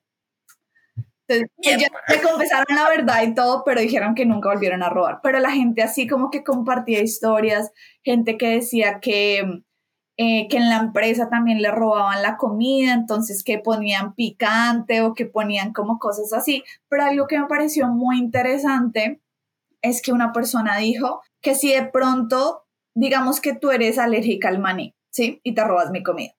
[1.27, 5.19] Entonces, ellas le confesaron la verdad y todo, pero dijeron que nunca volvieron a robar.
[5.25, 7.73] Pero la gente así como que compartía historias,
[8.05, 9.65] gente que decía que
[10.25, 15.15] eh, que en la empresa también le robaban la comida, entonces que ponían picante o
[15.15, 16.63] que ponían como cosas así.
[16.89, 19.21] Pero algo que me pareció muy interesante
[19.83, 22.63] es que una persona dijo que si de pronto,
[22.95, 25.41] digamos que tú eres alérgica al maní, ¿sí?
[25.43, 26.31] Y te robas mi comida.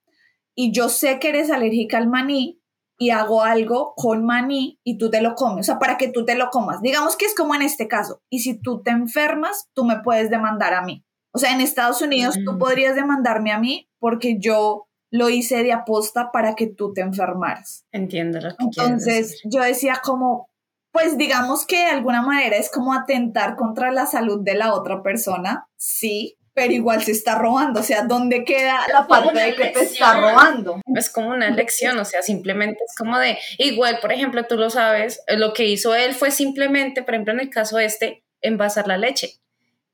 [0.56, 2.62] Y yo sé que eres alérgica al maní
[2.98, 6.24] y hago algo con maní y tú te lo comes, o sea, para que tú
[6.24, 6.82] te lo comas.
[6.82, 8.22] Digamos que es como en este caso.
[8.30, 11.04] Y si tú te enfermas, tú me puedes demandar a mí.
[11.34, 12.60] O sea, en Estados Unidos tú mm.
[12.60, 17.86] podrías demandarme a mí porque yo lo hice de aposta para que tú te enfermaras.
[17.91, 20.50] Entiendo lo que Entonces yo decía como,
[20.91, 25.04] pues digamos que de alguna manera es como atentar contra la salud de la otra
[25.04, 29.65] persona, sí, pero igual se está robando, o sea, ¿dónde queda la parte de que
[29.65, 30.82] te está robando?
[30.96, 34.69] Es como una lección, o sea, simplemente es como de, igual, por ejemplo, tú lo
[34.69, 38.98] sabes, lo que hizo él fue simplemente, por ejemplo, en el caso este, envasar la
[38.98, 39.42] leche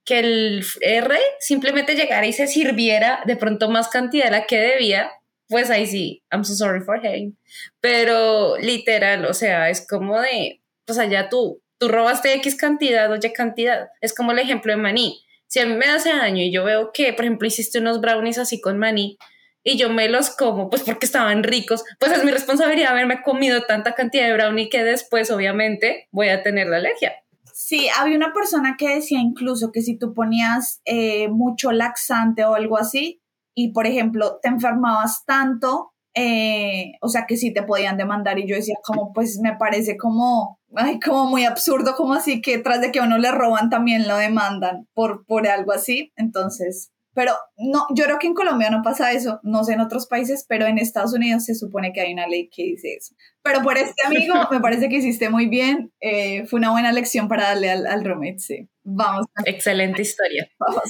[0.06, 4.60] que el R simplemente llegara y se sirviera de pronto más cantidad de la que
[4.60, 5.12] debía,
[5.48, 7.36] pues ahí sí, I'm so sorry for him.
[7.82, 13.34] Pero literal, o sea, es como de, pues allá tú, tú robaste X cantidad, oye
[13.34, 13.90] cantidad.
[14.02, 15.24] Es como el ejemplo de maní.
[15.48, 18.38] Si a mí me hace daño y yo veo que, por ejemplo, hiciste unos brownies
[18.38, 19.18] así con maní
[19.64, 23.64] y yo me los como, pues porque estaban ricos, pues es mi responsabilidad haberme comido
[23.64, 27.14] tanta cantidad de brownie que después, obviamente, voy a tener la alergia.
[27.62, 32.54] Sí, había una persona que decía incluso que si tú ponías eh, mucho laxante o
[32.54, 33.22] algo así,
[33.54, 38.48] y por ejemplo te enfermabas tanto, eh, o sea que sí te podían demandar, y
[38.48, 42.80] yo decía como, pues me parece como, ay, como muy absurdo, como así que tras
[42.80, 47.34] de que a uno le roban también lo demandan por, por algo así, entonces, Pero
[47.58, 50.68] no, yo creo que en Colombia no pasa eso, no sé en otros países, pero
[50.68, 53.14] en Estados Unidos se supone que hay una ley que dice eso.
[53.44, 57.28] Pero por este amigo me parece que hiciste muy bien, eh, fue una buena lección
[57.28, 58.70] para darle al, al roommate, sí.
[58.86, 59.26] Vamos.
[59.44, 60.48] Excelente historia.
[60.60, 60.82] Vamos.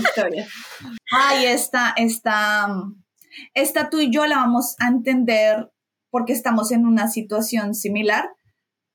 [0.00, 0.48] historia.
[1.12, 2.66] Ay, esta, esta,
[3.54, 5.70] esta tú y yo la vamos a entender
[6.10, 8.30] porque estamos en una situación similar,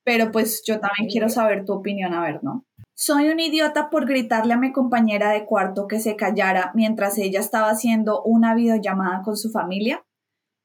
[0.04, 2.66] pero pues yo también quiero saber tu opinión, a ver, ¿no?
[3.04, 7.40] Soy un idiota por gritarle a mi compañera de cuarto que se callara mientras ella
[7.40, 10.04] estaba haciendo una videollamada con su familia.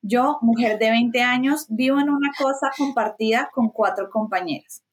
[0.03, 4.83] Yo, mujer de 20 años, vivo en una cosa compartida con cuatro compañeras.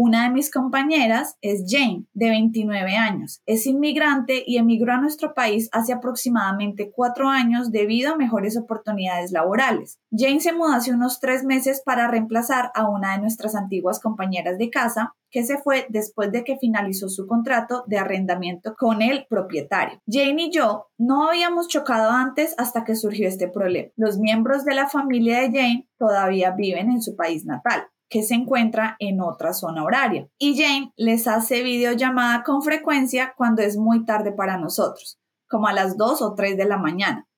[0.00, 3.42] Una de mis compañeras es Jane, de 29 años.
[3.46, 9.32] Es inmigrante y emigró a nuestro país hace aproximadamente cuatro años debido a mejores oportunidades
[9.32, 9.98] laborales.
[10.12, 14.56] Jane se mudó hace unos tres meses para reemplazar a una de nuestras antiguas compañeras
[14.56, 19.26] de casa que se fue después de que finalizó su contrato de arrendamiento con el
[19.28, 20.00] propietario.
[20.06, 23.88] Jane y yo no habíamos chocado antes hasta que surgió este problema.
[23.96, 28.34] Los miembros de la familia de Jane todavía viven en su país natal que se
[28.34, 30.28] encuentra en otra zona horaria.
[30.38, 35.18] Y Jane les hace videollamada con frecuencia cuando es muy tarde para nosotros,
[35.48, 37.28] como a las 2 o 3 de la mañana.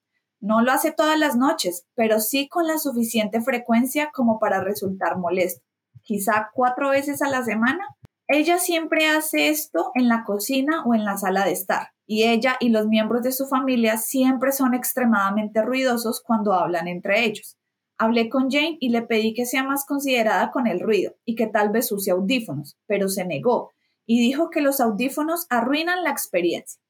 [0.41, 5.19] No lo hace todas las noches, pero sí con la suficiente frecuencia como para resultar
[5.19, 5.63] molesto.
[6.03, 7.87] Quizá cuatro veces a la semana.
[8.27, 12.57] Ella siempre hace esto en la cocina o en la sala de estar, y ella
[12.61, 17.59] y los miembros de su familia siempre son extremadamente ruidosos cuando hablan entre ellos.
[18.03, 21.47] Hablé con Jane y le pedí que sea más considerada con el ruido y que
[21.47, 23.73] tal vez use audífonos, pero se negó
[24.07, 26.81] y dijo que los audífonos arruinan la experiencia.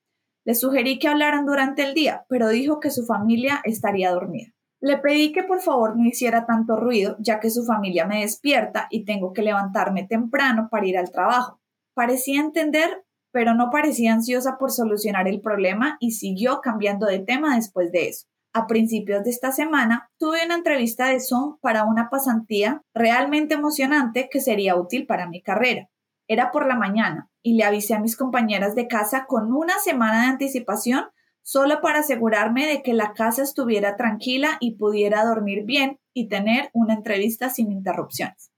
[0.45, 4.55] Le sugerí que hablaran durante el día, pero dijo que su familia estaría dormida.
[4.81, 8.87] Le pedí que por favor no hiciera tanto ruido, ya que su familia me despierta
[8.89, 11.61] y tengo que levantarme temprano para ir al trabajo.
[11.93, 17.57] Parecía entender, pero no parecía ansiosa por solucionar el problema y siguió cambiando de tema
[17.57, 18.30] después de eso.
[18.53, 24.29] A principios de esta semana tuve una entrevista de Zoom para una pasantía realmente emocionante
[24.29, 25.89] que sería útil para mi carrera.
[26.27, 30.23] Era por la mañana y le avisé a mis compañeras de casa con una semana
[30.23, 31.05] de anticipación
[31.43, 36.71] solo para asegurarme de que la casa estuviera tranquila y pudiera dormir bien y tener
[36.73, 38.50] una entrevista sin interrupciones.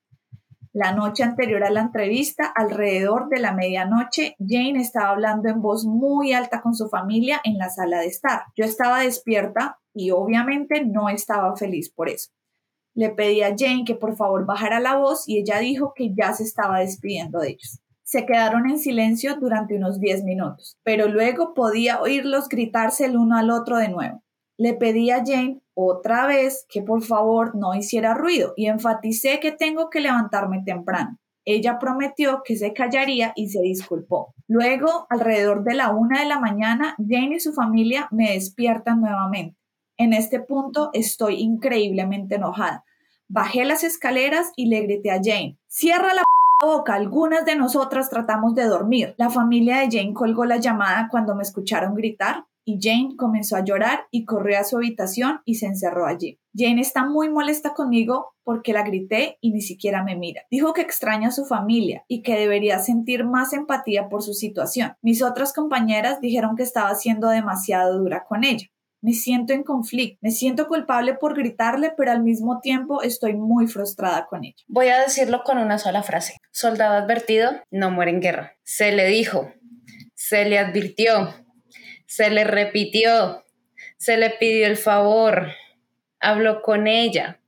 [0.75, 5.85] La noche anterior a la entrevista, alrededor de la medianoche, Jane estaba hablando en voz
[5.85, 8.45] muy alta con su familia en la sala de estar.
[8.57, 12.31] Yo estaba despierta y obviamente no estaba feliz por eso.
[12.95, 16.33] Le pedí a Jane que por favor bajara la voz y ella dijo que ya
[16.33, 17.81] se estaba despidiendo de ellos.
[18.03, 23.37] Se quedaron en silencio durante unos 10 minutos, pero luego podía oírlos gritarse el uno
[23.37, 24.23] al otro de nuevo.
[24.59, 29.53] Le pedí a Jane otra vez que por favor no hiciera ruido y enfaticé que
[29.53, 31.19] tengo que levantarme temprano.
[31.45, 34.35] Ella prometió que se callaría y se disculpó.
[34.47, 39.57] Luego, alrededor de la una de la mañana, Jane y su familia me despiertan nuevamente.
[39.97, 42.85] En este punto estoy increíblemente enojada.
[43.29, 46.23] Bajé las escaleras y le grité a Jane, cierra la
[46.63, 49.15] boca, algunas de nosotras tratamos de dormir.
[49.17, 53.65] La familia de Jane colgó la llamada cuando me escucharon gritar y Jane comenzó a
[53.65, 56.39] llorar y corrió a su habitación y se encerró allí.
[56.55, 60.43] Jane está muy molesta conmigo porque la grité y ni siquiera me mira.
[60.51, 64.95] Dijo que extraña a su familia y que debería sentir más empatía por su situación.
[65.03, 68.69] Mis otras compañeras dijeron que estaba siendo demasiado dura con ella
[69.03, 73.67] me siento en conflicto, me siento culpable por gritarle, pero al mismo tiempo estoy muy
[73.67, 74.63] frustrada con ella.
[74.69, 76.37] Voy a decirlo con una sola frase.
[76.53, 78.53] Soldado advertido no muere en guerra.
[78.63, 79.53] Se le dijo,
[80.15, 81.35] se le advirtió,
[82.15, 83.45] se le repitió,
[83.97, 85.49] se le pidió el favor,
[86.21, 87.41] habló con ella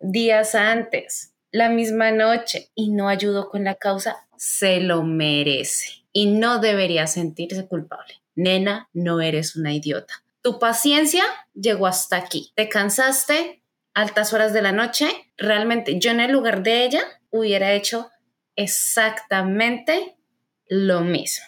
[0.00, 6.26] días antes, la misma noche y no ayudó con la causa, se lo merece y
[6.26, 8.14] no debería sentirse culpable.
[8.34, 12.52] Nena, no eres una idiota tu paciencia llegó hasta aquí.
[12.54, 15.06] Te cansaste, altas horas de la noche.
[15.36, 18.10] Realmente yo en el lugar de ella hubiera hecho
[18.56, 20.16] exactamente
[20.68, 21.44] lo mismo.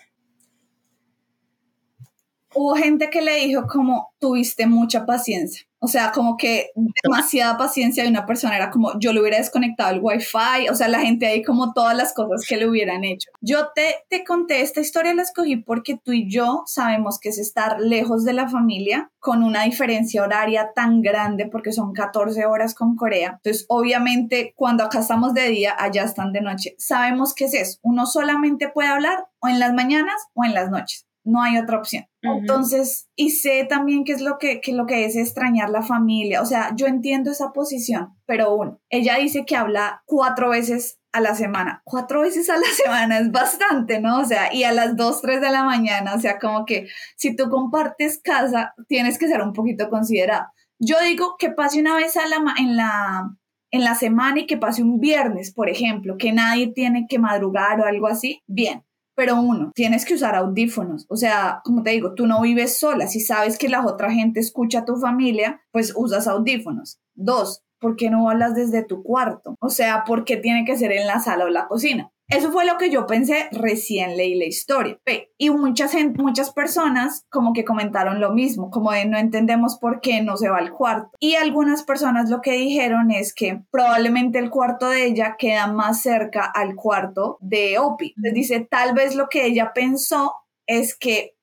[2.63, 5.67] Hubo gente que le dijo como tuviste mucha paciencia.
[5.79, 9.95] O sea, como que demasiada paciencia de una persona era como yo le hubiera desconectado
[9.95, 13.31] el wifi, o sea, la gente ahí como todas las cosas que le hubieran hecho.
[13.41, 17.39] Yo te, te conté esta historia, la escogí porque tú y yo sabemos que es
[17.39, 22.75] estar lejos de la familia con una diferencia horaria tan grande porque son 14 horas
[22.75, 23.39] con Corea.
[23.43, 26.75] Entonces, obviamente, cuando acá estamos de día, allá están de noche.
[26.77, 27.79] Sabemos que es eso.
[27.81, 31.79] Uno solamente puede hablar o en las mañanas o en las noches no hay otra
[31.79, 32.05] opción.
[32.23, 36.43] Entonces, y sé también qué es lo que, que, lo que es extrañar la familia,
[36.43, 41.21] o sea, yo entiendo esa posición, pero uno, ella dice que habla cuatro veces a
[41.21, 41.83] la semana.
[41.85, 44.19] Cuatro veces a la semana es bastante, ¿no?
[44.19, 47.35] O sea, y a las dos, tres de la mañana, o sea, como que si
[47.35, 50.47] tú compartes casa, tienes que ser un poquito considerado.
[50.79, 53.31] Yo digo que pase una vez a la, en, la,
[53.71, 57.81] en la semana y que pase un viernes, por ejemplo, que nadie tiene que madrugar
[57.81, 58.85] o algo así, bien.
[59.21, 61.05] Pero uno, tienes que usar audífonos.
[61.11, 63.07] O sea, como te digo, tú no vives sola.
[63.07, 66.99] Si sabes que la otra gente escucha a tu familia, pues usas audífonos.
[67.15, 69.57] Dos, ¿por qué no hablas desde tu cuarto?
[69.61, 72.11] O sea, ¿por qué tiene que ser en la sala o la cocina?
[72.31, 75.01] Eso fue lo que yo pensé recién leí la historia.
[75.37, 80.23] Y muchas, muchas personas como que comentaron lo mismo, como de no entendemos por qué
[80.23, 81.11] no se va al cuarto.
[81.19, 86.03] Y algunas personas lo que dijeron es que probablemente el cuarto de ella queda más
[86.03, 88.13] cerca al cuarto de Opie.
[88.17, 90.35] Les dice, tal vez lo que ella pensó
[90.69, 91.35] es que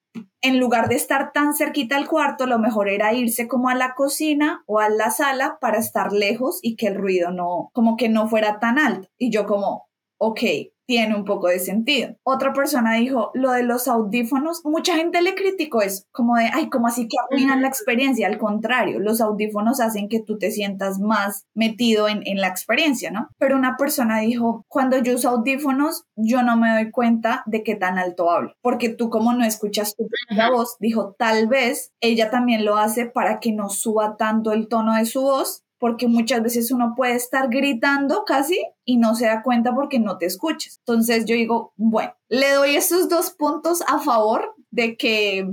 [0.41, 3.93] en lugar de estar tan cerquita al cuarto, lo mejor era irse como a la
[3.93, 8.07] cocina o a la sala para estar lejos y que el ruido no, como que
[8.07, 9.09] no fuera tan alto.
[9.17, 10.39] Y yo como, ok,
[10.87, 12.15] tiene un poco de sentido.
[12.23, 16.69] Otra persona dijo, lo de los audífonos, mucha gente le criticó eso, como de, ay,
[16.69, 18.27] ¿cómo así que arruinan la experiencia?
[18.27, 23.11] Al contrario, los audífonos hacen que tú te sientas más metido en, en la experiencia,
[23.11, 23.27] ¿no?
[23.37, 27.75] Pero una persona dijo, cuando yo uso audífonos, yo no me doy cuenta de qué
[27.75, 32.29] tan alto hablo, porque tú como no escuchas tu propia voz, dijo, tal vez ella
[32.29, 36.41] también lo hace para que no suba tanto el tono de su voz porque muchas
[36.41, 40.79] veces uno puede estar gritando casi y no se da cuenta porque no te escuchas.
[40.79, 45.47] Entonces yo digo, bueno, le doy esos dos puntos a favor de que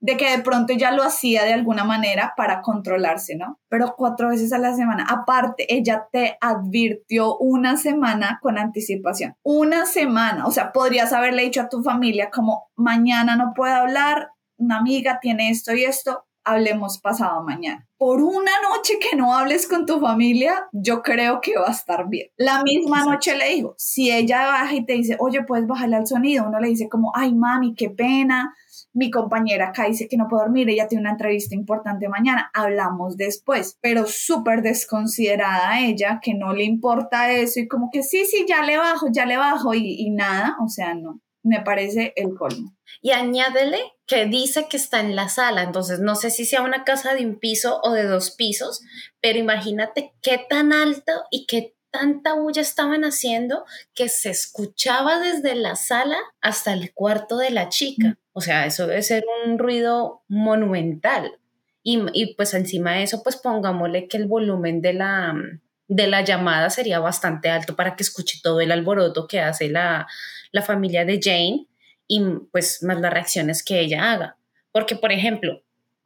[0.00, 3.58] de que de pronto ya lo hacía de alguna manera para controlarse, ¿no?
[3.68, 5.06] Pero cuatro veces a la semana.
[5.08, 9.34] Aparte, ella te advirtió una semana con anticipación.
[9.42, 10.46] Una semana.
[10.46, 15.18] O sea, podrías haberle dicho a tu familia como mañana no puedo hablar, una amiga
[15.20, 17.86] tiene esto y esto, hablemos pasado mañana.
[17.98, 22.08] Por una noche que no hables con tu familia, yo creo que va a estar
[22.08, 22.28] bien.
[22.36, 26.06] La misma noche le digo, si ella baja y te dice, oye, puedes bajarle al
[26.06, 28.54] sonido, uno le dice como, ay, mami, qué pena,
[28.92, 33.16] mi compañera acá dice que no puedo dormir, ella tiene una entrevista importante mañana, hablamos
[33.16, 38.46] después, pero súper desconsiderada ella, que no le importa eso y como que sí, sí,
[38.48, 42.34] ya le bajo, ya le bajo y, y nada, o sea, no, me parece el
[42.34, 42.76] colmo.
[43.00, 46.84] Y añádele que dice que está en la sala, entonces no sé si sea una
[46.84, 48.82] casa de un piso o de dos pisos,
[49.20, 55.54] pero imagínate qué tan alto y qué tanta bulla estaban haciendo que se escuchaba desde
[55.54, 58.18] la sala hasta el cuarto de la chica.
[58.32, 61.32] O sea, eso debe ser un ruido monumental.
[61.82, 65.34] Y, y pues encima de eso, pues pongámosle que el volumen de la,
[65.88, 70.06] de la llamada sería bastante alto para que escuche todo el alboroto que hace la,
[70.56, 71.66] la familia de Jane
[72.08, 74.36] y pues más las reacciones que ella haga.
[74.72, 75.62] Porque, por ejemplo,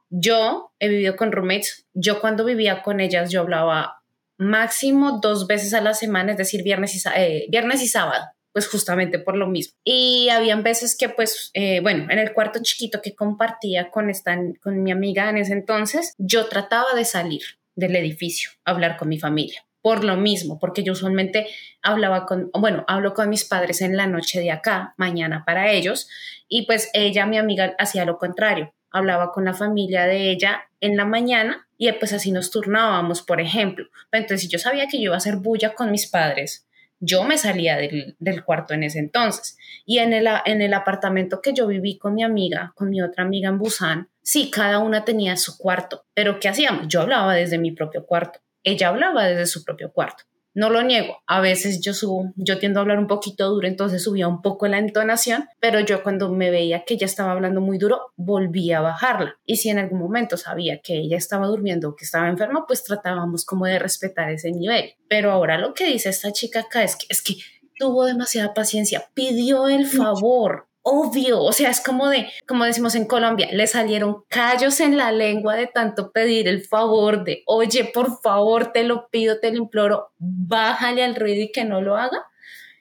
[0.09, 4.03] yo he vivido con roommates, yo cuando vivía con ellas yo hablaba
[4.37, 8.67] máximo dos veces a la semana, es decir, viernes y, eh, viernes y sábado, pues
[8.67, 9.73] justamente por lo mismo.
[9.83, 14.37] Y habían veces que pues, eh, bueno, en el cuarto chiquito que compartía con, esta,
[14.61, 17.41] con mi amiga en ese entonces, yo trataba de salir
[17.75, 21.47] del edificio a hablar con mi familia por lo mismo, porque yo usualmente
[21.81, 26.07] hablaba con, bueno, hablo con mis padres en la noche de acá, mañana para ellos,
[26.47, 30.97] y pues ella, mi amiga, hacía lo contrario, hablaba con la familia de ella en
[30.97, 33.87] la mañana y pues así nos turnábamos, por ejemplo.
[34.11, 36.67] Entonces, si yo sabía que yo iba a hacer bulla con mis padres,
[36.99, 39.57] yo me salía del, cuarto en ese entonces.
[39.85, 43.23] Y en el, en el apartamento que yo viví con mi amiga, con mi otra
[43.23, 46.87] amiga en Busan, sí, cada una tenía su cuarto, pero ¿qué hacíamos?
[46.87, 50.23] Yo hablaba desde mi propio cuarto ella hablaba desde su propio cuarto.
[50.53, 54.03] No lo niego, a veces yo subo, yo tiendo a hablar un poquito duro, entonces
[54.03, 57.77] subía un poco la entonación, pero yo cuando me veía que ella estaba hablando muy
[57.77, 59.39] duro, volvía a bajarla.
[59.45, 62.83] Y si en algún momento sabía que ella estaba durmiendo o que estaba enferma, pues
[62.83, 64.95] tratábamos como de respetar ese nivel.
[65.07, 67.35] Pero ahora lo que dice esta chica acá es que, es que
[67.79, 73.05] tuvo demasiada paciencia, pidió el favor, obvio, o sea, es como de, como decimos en
[73.05, 78.19] Colombia, le salieron callos en la lengua de tanto pedir el favor de, oye, por
[78.21, 82.25] favor, te lo pido, te lo imploro, bájale al ruido y que no lo haga.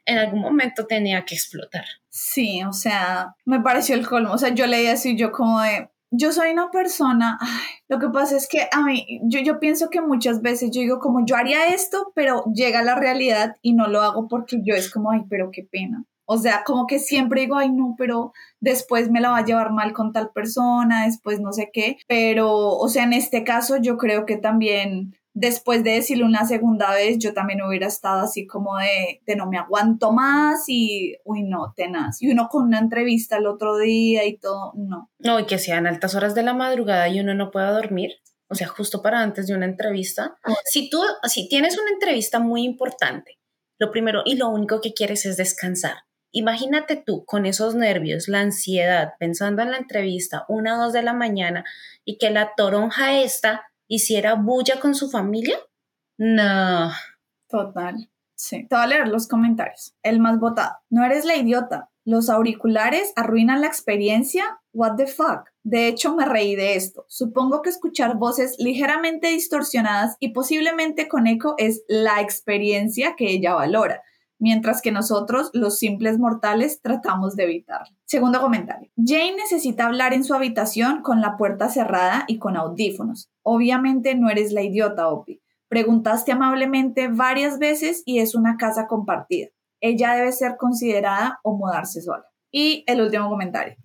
[0.07, 1.85] En algún momento tenía que explotar.
[2.09, 4.33] Sí, o sea, me pareció el colmo.
[4.33, 7.39] O sea, yo leí así, yo como de, yo soy una persona,
[7.89, 10.99] lo que pasa es que a mí, yo, yo pienso que muchas veces yo digo
[10.99, 14.91] como yo haría esto, pero llega la realidad y no lo hago porque yo es
[14.91, 16.05] como, ay, pero qué pena.
[16.33, 19.73] O sea, como que siempre digo, ay, no, pero después me la va a llevar
[19.73, 21.97] mal con tal persona, después no sé qué.
[22.07, 26.93] Pero, o sea, en este caso yo creo que también después de decirlo una segunda
[26.93, 31.43] vez, yo también hubiera estado así como de, de no me aguanto más y, uy,
[31.43, 32.23] no, tenaz.
[32.23, 35.11] Y uno con una entrevista el otro día y todo, no.
[35.19, 38.13] No, y que sean altas horas de la madrugada y uno no pueda dormir.
[38.49, 40.37] O sea, justo para antes de una entrevista.
[40.65, 43.41] Si tú, si tienes una entrevista muy importante,
[43.81, 45.97] lo primero y lo único que quieres es descansar.
[46.33, 51.03] Imagínate tú con esos nervios, la ansiedad, pensando en la entrevista, una o dos de
[51.03, 51.65] la mañana,
[52.05, 55.59] y que la toronja esta hiciera bulla con su familia?
[56.19, 56.93] No.
[57.49, 58.09] Total.
[58.37, 58.67] Sí.
[58.69, 59.95] Te voy a leer los comentarios.
[60.03, 60.77] El más votado.
[60.89, 61.91] No eres la idiota.
[62.05, 64.61] Los auriculares arruinan la experiencia.
[64.73, 65.51] What the fuck.
[65.63, 67.05] De hecho, me reí de esto.
[67.09, 73.55] Supongo que escuchar voces ligeramente distorsionadas y posiblemente con eco es la experiencia que ella
[73.55, 74.03] valora
[74.41, 77.97] mientras que nosotros, los simples mortales, tratamos de evitarlo.
[78.07, 78.91] Segundo comentario.
[78.97, 83.31] Jane necesita hablar en su habitación con la puerta cerrada y con audífonos.
[83.43, 85.41] Obviamente no eres la idiota, Opie.
[85.69, 89.51] Preguntaste amablemente varias veces y es una casa compartida.
[89.81, 92.25] Ella debe ser considerada o mudarse sola.
[92.51, 93.77] Y el último comentario.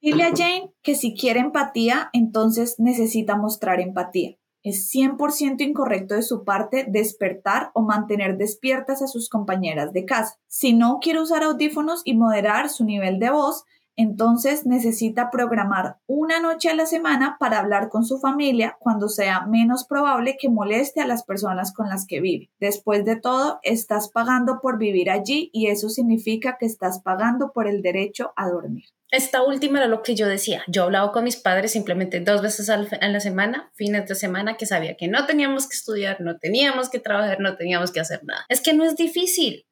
[0.00, 4.36] Dile a Jane que si quiere empatía, entonces necesita mostrar empatía.
[4.64, 10.38] Es 100% incorrecto de su parte despertar o mantener despiertas a sus compañeras de casa.
[10.46, 16.40] Si no quiere usar audífonos y moderar su nivel de voz, entonces necesita programar una
[16.40, 21.02] noche a la semana para hablar con su familia cuando sea menos probable que moleste
[21.02, 22.50] a las personas con las que vive.
[22.58, 27.68] Después de todo, estás pagando por vivir allí y eso significa que estás pagando por
[27.68, 28.86] el derecho a dormir.
[29.14, 30.64] Esta última era lo que yo decía.
[30.66, 34.66] Yo hablaba con mis padres simplemente dos veces a la semana, fines de semana, que
[34.66, 38.44] sabía que no teníamos que estudiar, no teníamos que trabajar, no teníamos que hacer nada.
[38.48, 39.66] Es que no es difícil.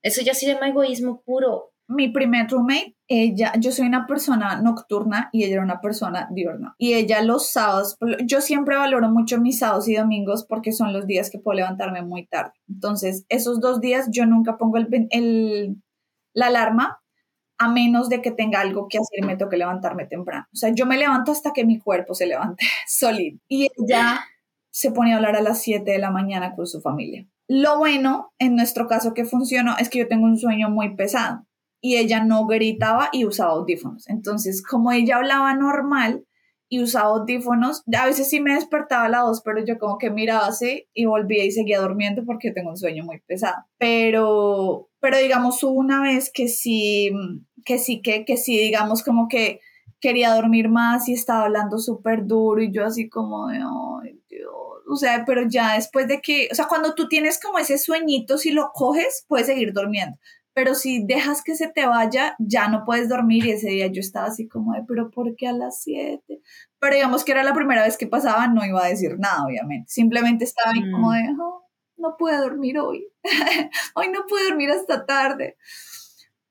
[0.00, 5.28] Eso ya se llama egoísmo puro mi primer roommate, ella, yo soy una persona nocturna
[5.32, 6.74] y ella era una persona diurna.
[6.78, 11.06] Y ella los sábados, yo siempre valoro mucho mis sábados y domingos porque son los
[11.06, 12.52] días que puedo levantarme muy tarde.
[12.68, 15.76] Entonces, esos dos días yo nunca pongo el, el,
[16.32, 17.03] la alarma
[17.58, 20.46] a menos de que tenga algo que hacer me toque levantarme temprano.
[20.52, 23.38] O sea, yo me levanto hasta que mi cuerpo se levante sólido.
[23.48, 24.20] Y ella
[24.70, 27.26] se pone a hablar a las 7 de la mañana con su familia.
[27.46, 31.46] Lo bueno, en nuestro caso que funcionó, es que yo tengo un sueño muy pesado
[31.80, 34.08] y ella no gritaba y usaba audífonos.
[34.08, 36.24] Entonces, como ella hablaba normal
[36.68, 40.46] y usaba audífonos, a veces sí me despertaba la voz, pero yo como que miraba
[40.46, 43.64] así y volvía y seguía durmiendo porque tengo un sueño muy pesado.
[43.78, 47.10] Pero, pero digamos, hubo una vez que sí,
[47.64, 49.60] que sí, que, que sí, digamos, como que
[50.00, 54.52] quería dormir más y estaba hablando súper duro y yo así como de, ay Dios,
[54.86, 58.36] o sea, pero ya después de que, o sea, cuando tú tienes como ese sueñito,
[58.36, 60.18] si lo coges, puedes seguir durmiendo
[60.54, 64.00] pero si dejas que se te vaya, ya no puedes dormir y ese día yo
[64.00, 66.40] estaba así como de, pero ¿por qué a las 7?
[66.78, 69.90] Pero digamos que era la primera vez que pasaba, no iba a decir nada, obviamente.
[69.90, 71.40] Simplemente estaba ahí como de, mm.
[71.40, 73.04] oh, no puedo dormir hoy.
[73.96, 75.56] hoy no puedo dormir hasta tarde.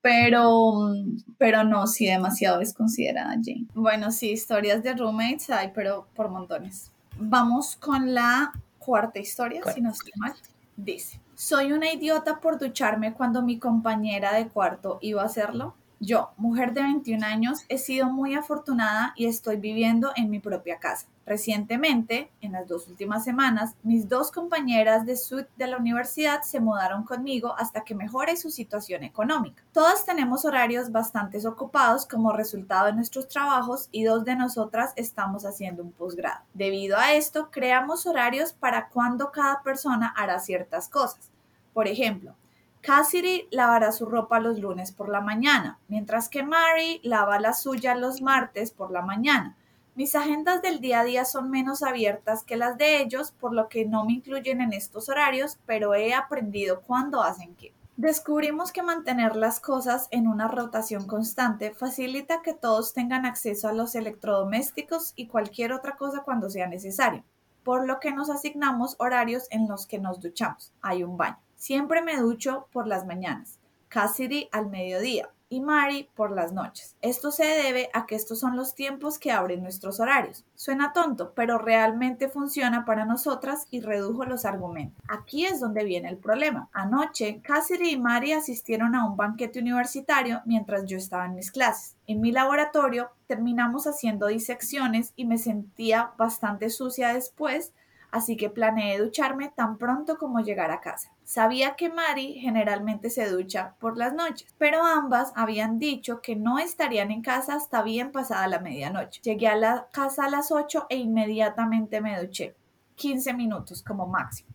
[0.02, 0.92] Pero,
[1.38, 3.68] pero no, sí, demasiado desconsiderada Jane.
[3.72, 6.92] Bueno, sí, historias de roommates hay, pero por montones.
[7.18, 10.34] Vamos con la cuarta historia, si no estoy mal.
[10.76, 15.76] Dice, soy una idiota por ducharme cuando mi compañera de cuarto iba a hacerlo.
[16.00, 20.78] Yo, mujer de 21 años, he sido muy afortunada y estoy viviendo en mi propia
[20.78, 21.06] casa.
[21.26, 26.60] Recientemente, en las dos últimas semanas, mis dos compañeras de suite de la universidad se
[26.60, 29.62] mudaron conmigo hasta que mejore su situación económica.
[29.72, 35.44] Todas tenemos horarios bastante ocupados como resultado de nuestros trabajos y dos de nosotras estamos
[35.44, 36.44] haciendo un posgrado.
[36.54, 41.30] Debido a esto, creamos horarios para cuando cada persona hará ciertas cosas.
[41.72, 42.36] Por ejemplo,
[42.80, 47.94] Cassidy lavará su ropa los lunes por la mañana, mientras que Mary lava la suya
[47.94, 49.56] los martes por la mañana.
[49.96, 53.68] Mis agendas del día a día son menos abiertas que las de ellos, por lo
[53.68, 57.72] que no me incluyen en estos horarios, pero he aprendido cuándo hacen qué.
[57.96, 63.72] Descubrimos que mantener las cosas en una rotación constante facilita que todos tengan acceso a
[63.72, 67.22] los electrodomésticos y cualquier otra cosa cuando sea necesario,
[67.62, 70.72] por lo que nos asignamos horarios en los que nos duchamos.
[70.82, 71.38] Hay un baño.
[71.54, 76.96] Siempre me ducho por las mañanas, Cassidy al mediodía y Mary por las noches.
[77.00, 80.44] Esto se debe a que estos son los tiempos que abren nuestros horarios.
[80.54, 85.02] Suena tonto, pero realmente funciona para nosotras y redujo los argumentos.
[85.08, 86.68] Aquí es donde viene el problema.
[86.72, 91.96] Anoche, Cassidy y Mary asistieron a un banquete universitario mientras yo estaba en mis clases.
[92.06, 97.72] En mi laboratorio terminamos haciendo disecciones y me sentía bastante sucia después
[98.14, 101.10] así que planeé ducharme tan pronto como llegar a casa.
[101.24, 106.60] Sabía que Mari generalmente se ducha por las noches, pero ambas habían dicho que no
[106.60, 109.20] estarían en casa hasta bien pasada la medianoche.
[109.20, 112.54] Llegué a la casa a las 8 e inmediatamente me duché.
[112.94, 114.50] 15 minutos como máximo.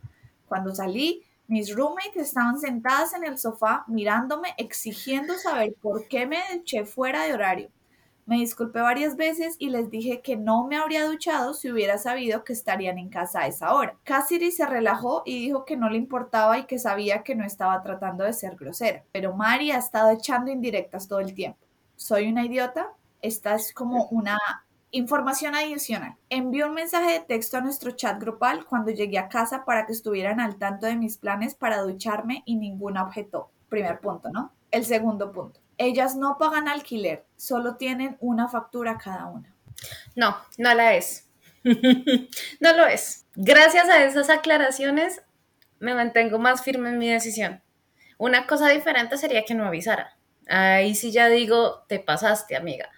[0.47, 6.39] Cuando salí, mis roommates estaban sentadas en el sofá mirándome, exigiendo saber por qué me
[6.53, 7.69] eché fuera de horario.
[8.29, 12.43] Me disculpé varias veces y les dije que no me habría duchado si hubiera sabido
[12.43, 13.97] que estarían en casa a esa hora.
[14.03, 17.81] Cassidy se relajó y dijo que no le importaba y que sabía que no estaba
[17.81, 19.03] tratando de ser grosera.
[19.11, 21.57] Pero Mari ha estado echando indirectas todo el tiempo.
[21.95, 22.93] ¿Soy una idiota?
[23.23, 24.37] Esta es como una
[24.91, 26.15] información adicional.
[26.29, 29.93] Envió un mensaje de texto a nuestro chat grupal cuando llegué a casa para que
[29.93, 33.49] estuvieran al tanto de mis planes para ducharme y ninguna objetó.
[33.69, 34.51] Primer punto, ¿no?
[34.69, 35.61] El segundo punto.
[35.79, 39.55] Ellas no pagan alquiler, solo tienen una factura cada una.
[40.15, 41.27] No, no la es.
[41.63, 43.25] no lo es.
[43.35, 45.21] Gracias a esas aclaraciones
[45.79, 47.61] me mantengo más firme en mi decisión.
[48.17, 50.17] Una cosa diferente sería que no avisara.
[50.47, 52.89] Ahí sí ya digo, te pasaste, amiga.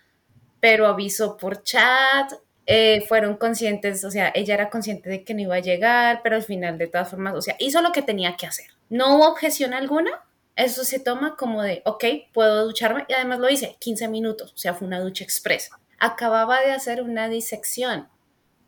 [0.60, 2.34] Pero avisó por chat,
[2.66, 6.36] eh, fueron conscientes, o sea, ella era consciente de que no iba a llegar, pero
[6.36, 8.68] al final, de todas formas, o sea, hizo lo que tenía que hacer.
[8.90, 10.24] No hubo objeción alguna,
[10.56, 14.58] eso se toma como de, ok, puedo ducharme y además lo hice 15 minutos, o
[14.58, 15.80] sea, fue una ducha expresa.
[16.00, 18.08] Acababa de hacer una disección.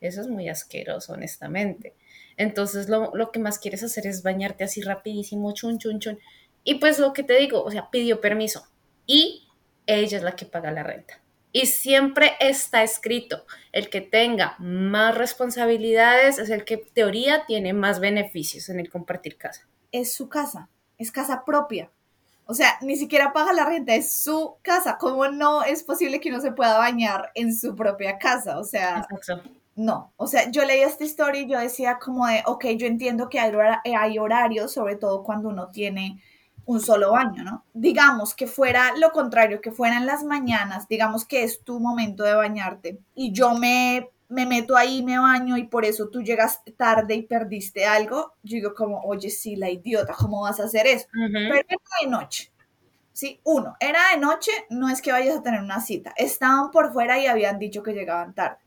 [0.01, 1.95] Eso es muy asqueroso, honestamente.
[2.37, 6.19] Entonces lo, lo, que más quieres hacer es bañarte así rapidísimo, chun, chun, chun.
[6.63, 8.67] Y pues lo que te digo, o sea, pidió permiso
[9.05, 9.47] y
[9.85, 11.21] ella es la que paga la renta.
[11.51, 17.99] Y siempre está escrito, el que tenga más responsabilidades es el que teoría tiene más
[17.99, 19.67] beneficios en el compartir casa.
[19.91, 20.69] Es su casa
[21.03, 21.89] es casa propia.
[22.45, 24.97] O sea, ni siquiera paga la renta, es su casa.
[24.97, 28.59] ¿Cómo no es posible que uno se pueda bañar en su propia casa?
[28.59, 29.07] O sea,
[29.75, 30.11] no.
[30.17, 33.39] O sea, yo leía esta historia y yo decía como de, ok, yo entiendo que
[33.39, 33.53] hay,
[33.97, 36.21] hay horarios, sobre todo cuando uno tiene
[36.65, 37.63] un solo baño, ¿no?
[37.73, 42.23] Digamos que fuera lo contrario, que fuera en las mañanas, digamos que es tu momento
[42.23, 46.61] de bañarte y yo me me meto ahí, me baño y por eso tú llegas
[46.75, 50.87] tarde y perdiste algo, yo digo como, oye, sí, la idiota, ¿cómo vas a hacer
[50.87, 51.07] eso?
[51.11, 52.51] Pero era de noche.
[53.11, 56.13] Sí, uno, era de noche, no es que vayas a tener una cita.
[56.17, 58.57] Estaban por fuera y habían dicho que llegaban tarde.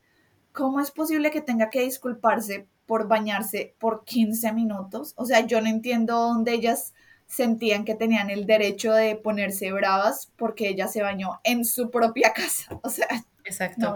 [0.53, 5.13] ¿Cómo es posible que tenga que disculparse por bañarse por 15 minutos?
[5.17, 6.93] O sea, yo no entiendo dónde ellas
[7.25, 12.31] sentían que tenían el derecho de ponerse bravas porque ella se bañó en su propia
[12.33, 12.79] casa.
[12.81, 13.07] O sea,
[13.47, 13.95] Exacto.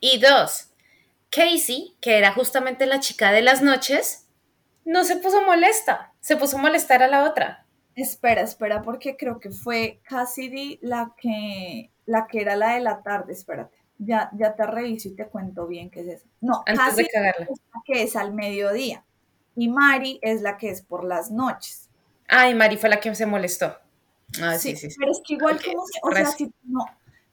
[0.00, 0.70] y dos,
[1.30, 4.26] Casey, que era justamente la chica de las noches,
[4.84, 7.66] no se puso molesta, se puso a molestar a la otra.
[7.94, 13.02] Espera, espera, porque creo que fue Cassidy la que, la que era la de la
[13.02, 13.76] tarde, espérate.
[13.98, 16.26] Ya, ya te reviso y te cuento bien qué es eso.
[16.40, 17.46] No, Antes de cagarla.
[17.50, 19.04] es la que es al mediodía
[19.56, 21.90] y Mari es la que es por las noches.
[22.28, 23.76] Ay, Mari fue la que se molestó.
[24.40, 26.84] Ah, sí, sí, sí, Pero es que igual como o sea, si no,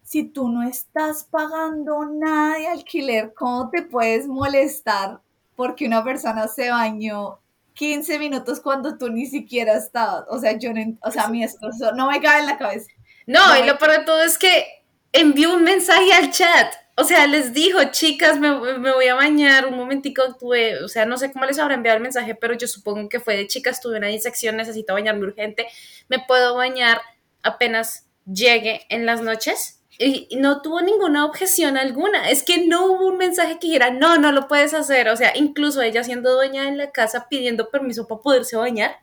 [0.05, 5.19] si tú no estás pagando nada de alquiler, ¿cómo te puedes molestar
[5.55, 7.39] porque una persona se bañó
[7.73, 10.25] 15 minutos cuando tú ni siquiera estabas?
[10.29, 12.91] O sea, yo no, o sea, mi esposo no me cabe en la cabeza.
[13.25, 16.71] No, y lo peor de todo es que envió un mensaje al chat.
[16.97, 21.05] O sea, les dijo, chicas, me, me, voy a bañar, un momentico tuve, o sea,
[21.05, 23.81] no sé cómo les habrá enviado el mensaje, pero yo supongo que fue de chicas,
[23.81, 25.67] tuve una disección, necesito bañarme urgente,
[26.09, 27.01] me puedo bañar
[27.41, 32.29] apenas llegue en las noches y no tuvo ninguna objeción alguna.
[32.29, 35.09] Es que no hubo un mensaje que dijera, no, no lo puedes hacer.
[35.09, 38.97] O sea, incluso ella siendo dueña en la casa pidiendo permiso para poderse bañar.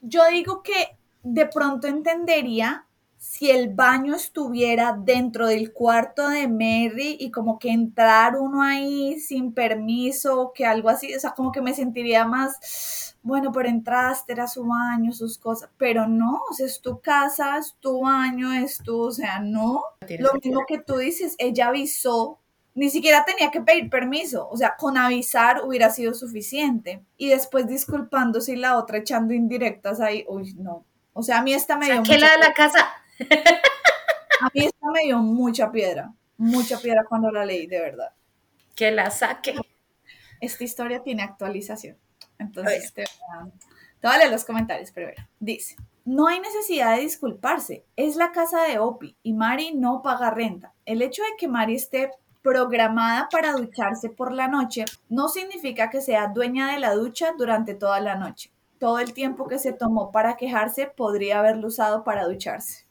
[0.00, 2.85] Yo digo que de pronto entendería
[3.28, 9.18] si el baño estuviera dentro del cuarto de Mary y como que entrar uno ahí
[9.18, 14.32] sin permiso, que algo así, o sea, como que me sentiría más, bueno, pero entraste,
[14.32, 18.52] era su baño, sus cosas, pero no, o sea, es tu casa, es tu baño,
[18.52, 19.82] es tu, o sea, no.
[20.18, 22.38] Lo mismo que tú dices, ella avisó,
[22.74, 27.02] ni siquiera tenía que pedir permiso, o sea, con avisar hubiera sido suficiente.
[27.16, 30.84] Y después disculpándose y la otra echando indirectas ahí, uy, no.
[31.12, 32.02] O sea, a mí esta me dio...
[32.04, 32.86] ¿Qué la de la casa?
[34.40, 38.12] A mí esta me dio mucha piedra, mucha piedra cuando la leí, de verdad.
[38.74, 39.54] Que la saque.
[40.40, 41.96] Esta historia tiene actualización.
[42.38, 43.04] Entonces, te,
[44.02, 45.22] voy a leer los comentarios primero.
[45.40, 50.30] Dice, no hay necesidad de disculparse, es la casa de Opi y Mari no paga
[50.30, 50.74] renta.
[50.84, 52.10] El hecho de que Mari esté
[52.42, 57.74] programada para ducharse por la noche no significa que sea dueña de la ducha durante
[57.74, 62.26] toda la noche todo el tiempo que se tomó para quejarse podría haberlo usado para
[62.26, 62.85] ducharse.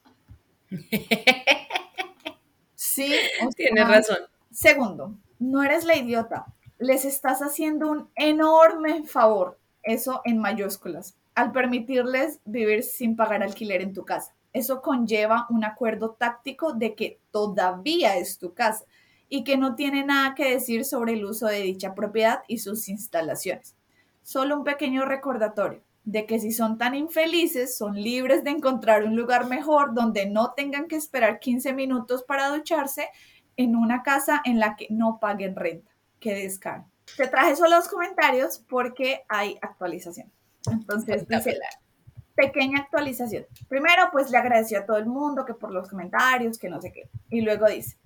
[2.75, 3.13] Sí,
[3.55, 4.17] tienes razón.
[4.51, 6.45] Segundo, no eres la idiota.
[6.77, 13.81] Les estás haciendo un enorme favor, eso en mayúsculas, al permitirles vivir sin pagar alquiler
[13.81, 14.33] en tu casa.
[14.53, 18.85] Eso conlleva un acuerdo táctico de que todavía es tu casa
[19.27, 22.87] y que no tiene nada que decir sobre el uso de dicha propiedad y sus
[22.87, 23.75] instalaciones.
[24.23, 29.15] Solo un pequeño recordatorio de que si son tan infelices, son libres de encontrar un
[29.15, 33.09] lugar mejor donde no tengan que esperar 15 minutos para ducharse
[33.57, 35.91] en una casa en la que no paguen renta.
[36.19, 36.85] Qué descaro.
[37.17, 40.31] Te traje solo los comentarios porque hay actualización.
[40.71, 41.69] Entonces dice la
[42.35, 43.45] pequeña actualización.
[43.67, 46.91] Primero, pues le agradeció a todo el mundo que por los comentarios, que no sé
[46.91, 47.09] qué.
[47.29, 47.97] Y luego dice,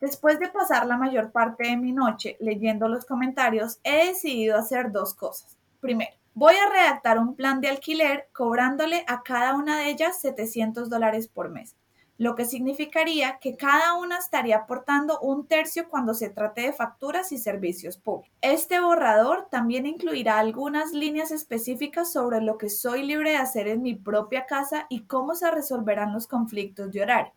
[0.00, 4.92] después de pasar la mayor parte de mi noche leyendo los comentarios, he decidido hacer
[4.92, 5.56] dos cosas.
[5.80, 10.90] Primero, voy a redactar un plan de alquiler cobrándole a cada una de ellas 700
[10.90, 11.76] dólares por mes
[12.16, 17.32] lo que significaría que cada una estaría aportando un tercio cuando se trate de facturas
[17.32, 18.32] y servicios públicos.
[18.40, 23.82] Este borrador también incluirá algunas líneas específicas sobre lo que soy libre de hacer en
[23.82, 27.32] mi propia casa y cómo se resolverán los conflictos de horario.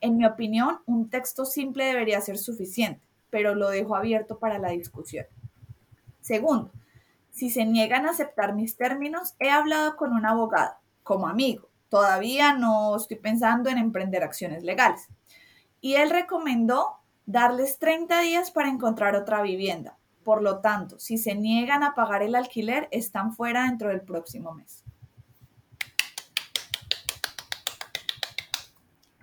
[0.00, 4.70] En mi opinión, un texto simple debería ser suficiente, pero lo dejo abierto para la
[4.70, 5.26] discusión.
[6.20, 6.72] Segundo,
[7.38, 10.74] si se niegan a aceptar mis términos, he hablado con un abogado,
[11.04, 15.08] como amigo, Todavía no estoy pensando en emprender acciones legales.
[15.80, 19.96] Y él recomendó darles 30 días para encontrar otra vivienda.
[20.22, 24.52] Por lo tanto, si se niegan a pagar el alquiler, están fuera dentro del próximo
[24.52, 24.84] mes.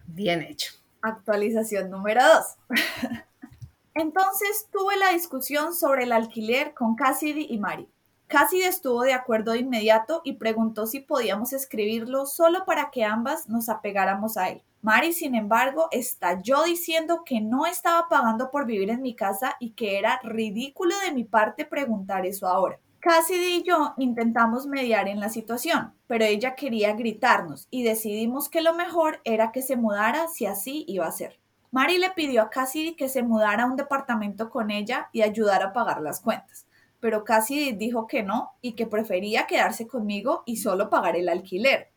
[0.08, 0.74] Bien hecho.
[1.04, 2.80] Actualización número 2.
[3.94, 7.88] Entonces tuve la discusión sobre el alquiler con Cassidy y Mari.
[8.28, 13.48] Cassidy estuvo de acuerdo de inmediato y preguntó si podíamos escribirlo solo para que ambas
[13.48, 14.64] nos apegáramos a él.
[14.82, 19.72] Mari, sin embargo, estalló diciendo que no estaba pagando por vivir en mi casa y
[19.72, 22.80] que era ridículo de mi parte preguntar eso ahora.
[23.00, 28.62] Cassidy y yo intentamos mediar en la situación, pero ella quería gritarnos y decidimos que
[28.62, 31.40] lo mejor era que se mudara si así iba a ser.
[31.70, 35.68] Mari le pidió a Cassidy que se mudara a un departamento con ella y ayudara
[35.68, 36.66] a pagar las cuentas
[37.06, 41.92] pero casi dijo que no y que prefería quedarse conmigo y solo pagar el alquiler.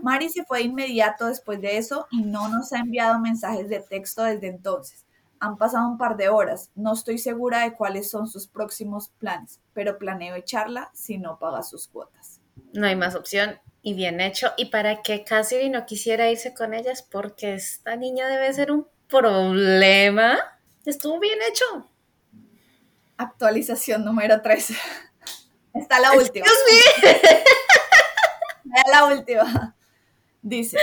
[0.00, 3.80] Mari se fue de inmediato después de eso y no nos ha enviado mensajes de
[3.80, 5.06] texto desde entonces.
[5.40, 6.70] Han pasado un par de horas.
[6.76, 11.64] No estoy segura de cuáles son sus próximos planes, pero planeo echarla si no paga
[11.64, 12.40] sus cuotas.
[12.72, 14.52] No hay más opción y bien hecho.
[14.56, 18.86] Y para que Cassidy no quisiera irse con ellas porque esta niña debe ser un
[19.08, 20.38] problema,
[20.84, 21.88] estuvo bien hecho.
[23.16, 24.74] Actualización número 3.
[25.74, 26.46] Está la última.
[28.90, 29.76] la última.
[30.42, 30.78] Dice,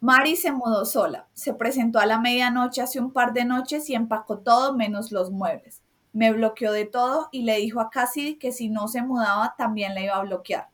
[0.00, 1.26] Mari se mudó sola.
[1.32, 5.30] Se presentó a la medianoche hace un par de noches y empacó todo menos los
[5.30, 5.82] muebles.
[6.12, 9.94] Me bloqueó de todo y le dijo a Cassidy que si no se mudaba también
[9.94, 10.68] la iba a bloquear.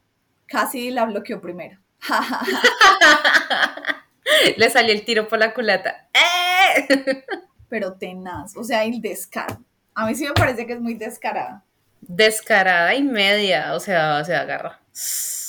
[0.46, 1.80] Cassidy la bloqueó primero.
[4.56, 6.08] le salió el tiro por la culata.
[6.12, 7.24] ¡Eh!
[7.68, 9.62] Pero tenaz, o sea, el descaro.
[10.00, 11.62] A mí sí me parece que es muy descarada.
[12.00, 14.80] Descarada y media, o sea, se agarra.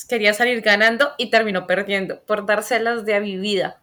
[0.10, 3.80] Quería salir ganando y terminó perdiendo por dárselas de a vivida.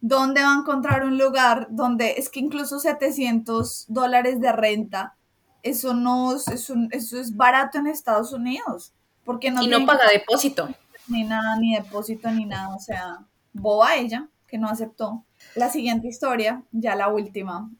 [0.00, 5.14] ¿Dónde va a encontrar un lugar donde es que incluso 700 dólares de renta,
[5.62, 8.92] eso no es, eso es barato en Estados Unidos?
[9.24, 10.70] Porque no y no paga depósito.
[11.06, 12.74] Ni nada, ni depósito, ni nada.
[12.74, 13.20] O sea,
[13.52, 15.24] boba ella, que no aceptó.
[15.54, 17.70] La siguiente historia, ya la última,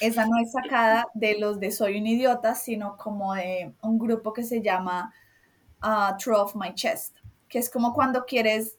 [0.00, 4.32] esa no es sacada de los de Soy un idiota, sino como de un grupo
[4.32, 5.12] que se llama
[5.82, 7.16] uh, True of My Chest,
[7.48, 8.76] que es como cuando quieres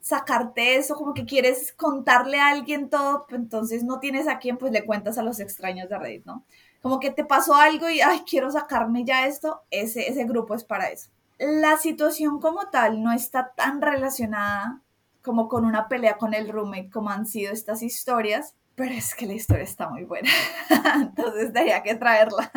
[0.00, 4.72] sacarte eso, como que quieres contarle a alguien todo, entonces no tienes a quién, pues
[4.72, 6.44] le cuentas a los extraños de Reddit, ¿no?
[6.82, 10.64] Como que te pasó algo y, ay, quiero sacarme ya esto, ese, ese grupo es
[10.64, 11.10] para eso.
[11.38, 14.80] La situación como tal no está tan relacionada
[15.22, 19.26] como con una pelea con el roommate como han sido estas historias, pero es que
[19.26, 20.30] la historia está muy buena,
[20.96, 22.50] entonces tenía que traerla.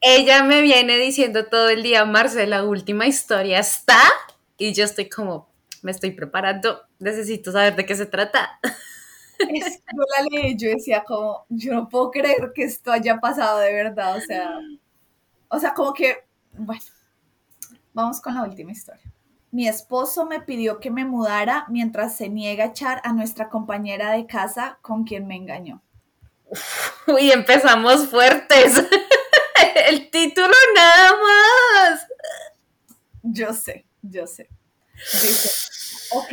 [0.00, 4.00] Ella me viene diciendo todo el día, Marce, la última historia está,
[4.56, 5.48] y yo estoy como,
[5.82, 8.58] me estoy preparando, necesito saber de qué se trata.
[9.38, 13.18] Es que yo la leí, yo decía como, yo no puedo creer que esto haya
[13.18, 14.58] pasado de verdad, o sea,
[15.48, 16.82] o sea, como que, bueno,
[17.92, 19.09] vamos con la última historia.
[19.52, 24.12] Mi esposo me pidió que me mudara mientras se niega a echar a nuestra compañera
[24.12, 25.82] de casa con quien me engañó.
[27.06, 28.74] Uy, empezamos fuertes.
[29.88, 32.06] El título nada más.
[33.22, 34.48] Yo sé, yo sé.
[34.94, 35.50] Dice,
[36.12, 36.32] ok,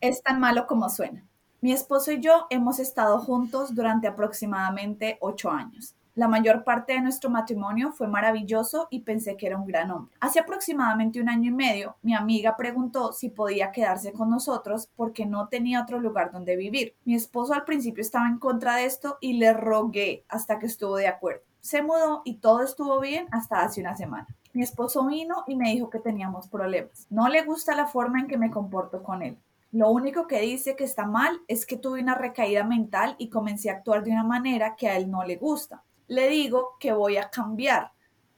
[0.00, 1.24] es tan malo como suena.
[1.60, 5.94] Mi esposo y yo hemos estado juntos durante aproximadamente ocho años.
[6.18, 10.16] La mayor parte de nuestro matrimonio fue maravilloso y pensé que era un gran hombre.
[10.18, 15.26] Hace aproximadamente un año y medio, mi amiga preguntó si podía quedarse con nosotros porque
[15.26, 16.96] no tenía otro lugar donde vivir.
[17.04, 20.96] Mi esposo al principio estaba en contra de esto y le rogué hasta que estuvo
[20.96, 21.42] de acuerdo.
[21.60, 24.26] Se mudó y todo estuvo bien hasta hace una semana.
[24.52, 27.06] Mi esposo vino y me dijo que teníamos problemas.
[27.10, 29.38] No le gusta la forma en que me comporto con él.
[29.70, 33.70] Lo único que dice que está mal es que tuve una recaída mental y comencé
[33.70, 37.18] a actuar de una manera que a él no le gusta le digo que voy
[37.18, 37.92] a cambiar.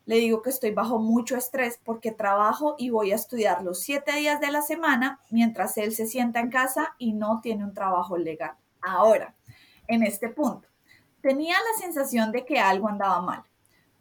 [0.05, 4.13] Le digo que estoy bajo mucho estrés porque trabajo y voy a estudiar los siete
[4.17, 8.19] días de la semana mientras él se sienta en casa y no tiene un trabajo
[8.19, 8.57] legal.
[8.83, 9.37] Ahora,
[9.87, 10.69] en este punto,
[11.21, 13.45] tenía la sensación de que algo andaba mal.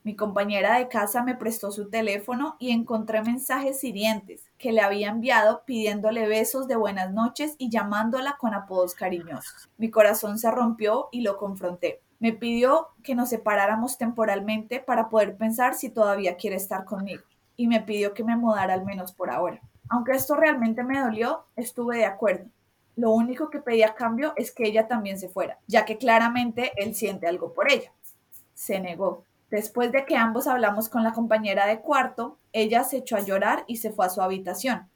[0.03, 5.09] Mi compañera de casa me prestó su teléfono y encontré mensajes hirientes que le había
[5.09, 9.69] enviado pidiéndole besos de buenas noches y llamándola con apodos cariñosos.
[9.77, 12.01] Mi corazón se rompió y lo confronté.
[12.19, 17.23] Me pidió que nos separáramos temporalmente para poder pensar si todavía quiere estar conmigo
[17.55, 19.61] y me pidió que me mudara al menos por ahora.
[19.89, 22.45] Aunque esto realmente me dolió, estuve de acuerdo.
[22.95, 26.73] Lo único que pedí a cambio es que ella también se fuera, ya que claramente
[26.75, 27.91] él siente algo por ella.
[28.53, 29.23] Se negó.
[29.49, 33.63] Después de que ambos hablamos con la compañera de cuarto, ella se echó a llorar
[33.67, 34.89] y se fue a su habitación.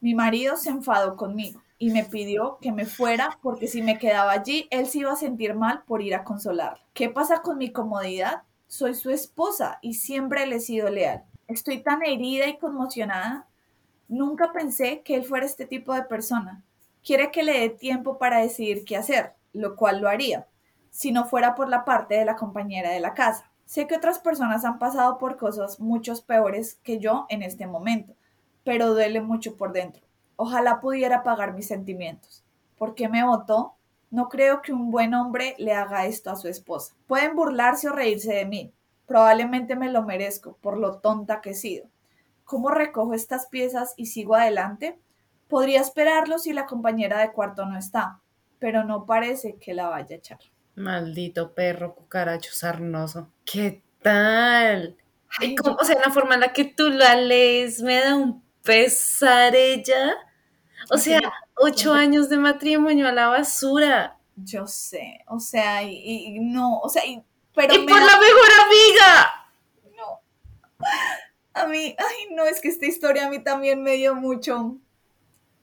[0.00, 4.32] Mi marido se enfadó conmigo y me pidió que me fuera porque si me quedaba
[4.32, 6.84] allí, él se iba a sentir mal por ir a consolarla.
[6.94, 8.42] ¿Qué pasa con mi comodidad?
[8.66, 11.24] Soy su esposa y siempre le he sido leal.
[11.48, 13.46] Estoy tan herida y conmocionada.
[14.08, 16.64] Nunca pensé que él fuera este tipo de persona.
[17.04, 20.48] Quiere que le dé tiempo para decidir qué hacer, lo cual lo haría,
[20.90, 23.50] si no fuera por la parte de la compañera de la casa.
[23.64, 28.14] Sé que otras personas han pasado por cosas muchos peores que yo en este momento,
[28.64, 30.05] pero duele mucho por dentro.
[30.36, 32.44] Ojalá pudiera pagar mis sentimientos.
[32.76, 33.74] ¿Por qué me votó?
[34.10, 36.94] No creo que un buen hombre le haga esto a su esposa.
[37.06, 38.72] Pueden burlarse o reírse de mí.
[39.06, 41.86] Probablemente me lo merezco por lo tonta que he sido.
[42.44, 44.98] ¿Cómo recojo estas piezas y sigo adelante?
[45.48, 48.20] Podría esperarlo si la compañera de cuarto no está,
[48.58, 50.38] pero no parece que la vaya a echar.
[50.76, 53.30] Maldito perro cucaracho sarnoso.
[53.44, 54.96] ¿Qué tal?
[55.80, 60.14] o sea, la forma en la que tú la lees me da un pesar ella.
[60.90, 61.20] O sea,
[61.54, 64.18] ocho años de matrimonio a la basura.
[64.36, 67.22] Yo sé, o sea, y, no, o sea, y,
[67.54, 67.74] pero...
[67.74, 69.48] ¡Y por la mejor amiga!
[69.96, 70.20] No.
[71.54, 74.76] A mí, ay, no, es que esta historia a mí también me dio mucho...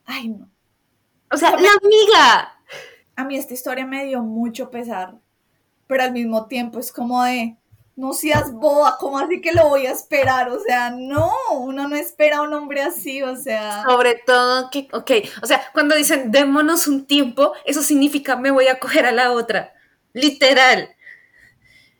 [0.06, 0.49] Ay, no.
[1.32, 2.60] O sea, la amiga.
[3.16, 5.20] A mí esta historia me dio mucho pesar,
[5.86, 7.58] pero al mismo tiempo es como de
[7.96, 10.50] no seas boba, ¿cómo así que lo voy a esperar?
[10.50, 13.84] O sea, no, uno no espera a un hombre así, o sea.
[13.84, 18.68] Sobre todo que, ok, o sea, cuando dicen démonos un tiempo, eso significa me voy
[18.68, 19.74] a coger a la otra,
[20.14, 20.96] literal.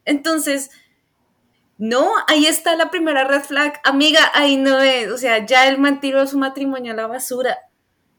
[0.06, 0.72] Entonces,
[1.78, 5.78] no, ahí está la primera red flag, amiga, ahí no es, o sea, ya él
[5.78, 7.58] mantuvo su matrimonio a la basura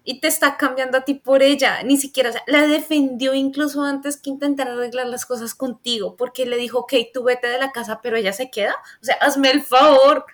[0.05, 3.83] y te está cambiando a ti por ella, ni siquiera, o sea, la defendió incluso
[3.83, 7.73] antes que intentar arreglar las cosas contigo, porque le dijo, ok, tú vete de la
[7.73, 10.27] casa, pero ella se queda, o sea, hazme el favor,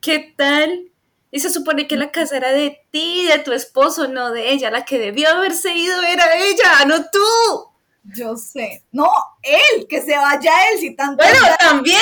[0.00, 0.90] ¿qué tal?
[1.30, 4.70] Y se supone que la casa era de ti, de tu esposo, no de ella,
[4.70, 7.68] la que debió haberse ido era ella, no tú.
[8.16, 9.10] Yo sé, no,
[9.42, 11.22] él, que se vaya él, si tanto...
[11.22, 12.00] Bueno, también.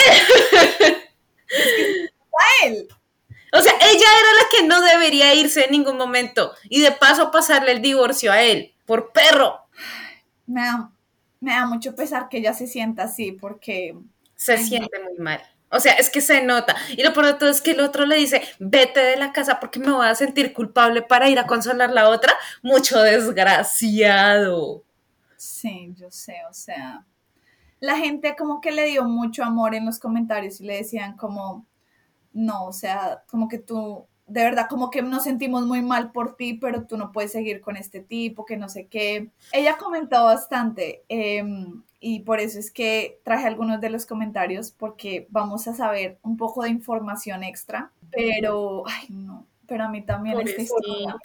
[2.65, 2.89] él.
[3.53, 7.31] O sea, ella era la que no debería irse en ningún momento y de paso
[7.31, 9.61] pasarle el divorcio a él, por perro.
[10.47, 10.91] Me da,
[11.41, 13.97] me da mucho pesar que ella se sienta así porque...
[14.35, 15.41] Se siente muy mal.
[15.71, 16.77] O sea, es que se nota.
[16.91, 19.59] Y lo peor de todo es que el otro le dice, vete de la casa
[19.59, 22.33] porque me voy a sentir culpable para ir a consolar la otra.
[22.63, 24.85] Mucho desgraciado.
[25.37, 27.05] Sí, yo sé, o sea,
[27.81, 31.67] la gente como que le dio mucho amor en los comentarios y le decían como,
[32.37, 36.37] no, o sea, como que tú, de verdad, como que nos sentimos muy mal por
[36.37, 39.31] ti, pero tú no puedes seguir con este tipo, que no sé qué.
[39.53, 45.27] Ella comentó bastante em, y por eso es que traje algunos de los comentarios porque
[45.31, 50.39] vamos a saber un poco de información extra, pero, ay, no, pero a mí también
[50.41, 51.17] esta historia.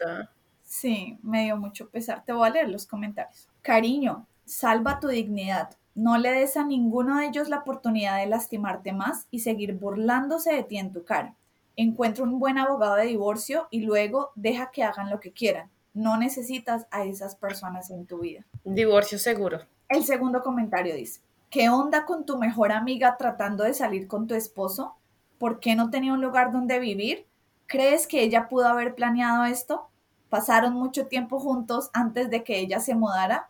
[0.63, 2.23] Sí, me dio mucho pesar.
[2.23, 3.49] Te voy a leer los comentarios.
[3.61, 5.75] Cariño, salva tu dignidad.
[5.93, 10.53] No le des a ninguno de ellos la oportunidad de lastimarte más y seguir burlándose
[10.53, 11.35] de ti en tu cara.
[11.75, 15.69] Encuentra un buen abogado de divorcio y luego deja que hagan lo que quieran.
[15.93, 18.45] No necesitas a esas personas en tu vida.
[18.63, 19.59] Divorcio seguro.
[19.89, 21.19] El segundo comentario dice,
[21.49, 24.95] ¿qué onda con tu mejor amiga tratando de salir con tu esposo?
[25.37, 27.27] ¿Por qué no tenía un lugar donde vivir?
[27.67, 29.89] ¿Crees que ella pudo haber planeado esto?
[30.29, 33.49] ¿Pasaron mucho tiempo juntos antes de que ella se mudara?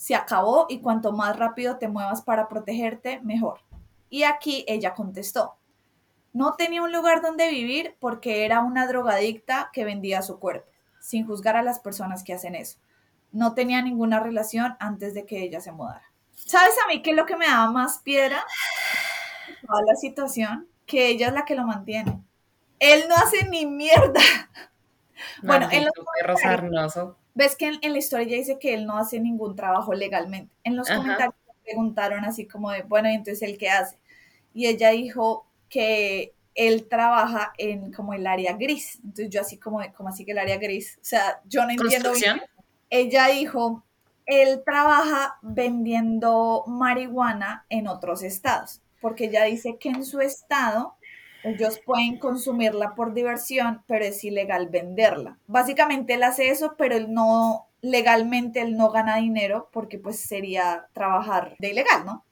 [0.00, 3.60] Se acabó y cuanto más rápido te muevas para protegerte, mejor.
[4.08, 5.58] Y aquí ella contestó,
[6.32, 10.70] no tenía un lugar donde vivir porque era una drogadicta que vendía su cuerpo,
[11.00, 12.78] sin juzgar a las personas que hacen eso.
[13.30, 16.10] No tenía ninguna relación antes de que ella se mudara.
[16.34, 18.42] ¿Sabes a mí qué es lo que me daba más piedra?
[19.66, 22.22] Toda la situación, que ella es la que lo mantiene.
[22.78, 24.22] Él no hace ni mierda.
[25.42, 25.92] bueno, en los
[27.40, 30.54] ves que en, la historia ella dice que él no hace ningún trabajo legalmente.
[30.62, 31.34] En los comentarios
[31.64, 33.98] preguntaron así como de, bueno, ¿y entonces él qué hace?
[34.52, 39.00] Y ella dijo que él trabaja en como el área gris.
[39.02, 40.98] Entonces yo así como de, ¿cómo así que el área gris?
[41.00, 42.42] O sea, yo no entiendo bien.
[42.90, 43.84] Ella dijo,
[44.26, 50.96] él trabaja vendiendo marihuana en otros estados, porque ella dice que en su estado
[51.42, 55.38] ellos pueden consumirla por diversión, pero es ilegal venderla.
[55.46, 60.86] Básicamente él hace eso, pero él no, legalmente él no gana dinero porque pues sería
[60.92, 62.24] trabajar de ilegal, ¿no?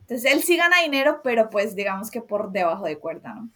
[0.00, 3.48] Entonces él sí gana dinero, pero pues digamos que por debajo de cuerda, ¿no?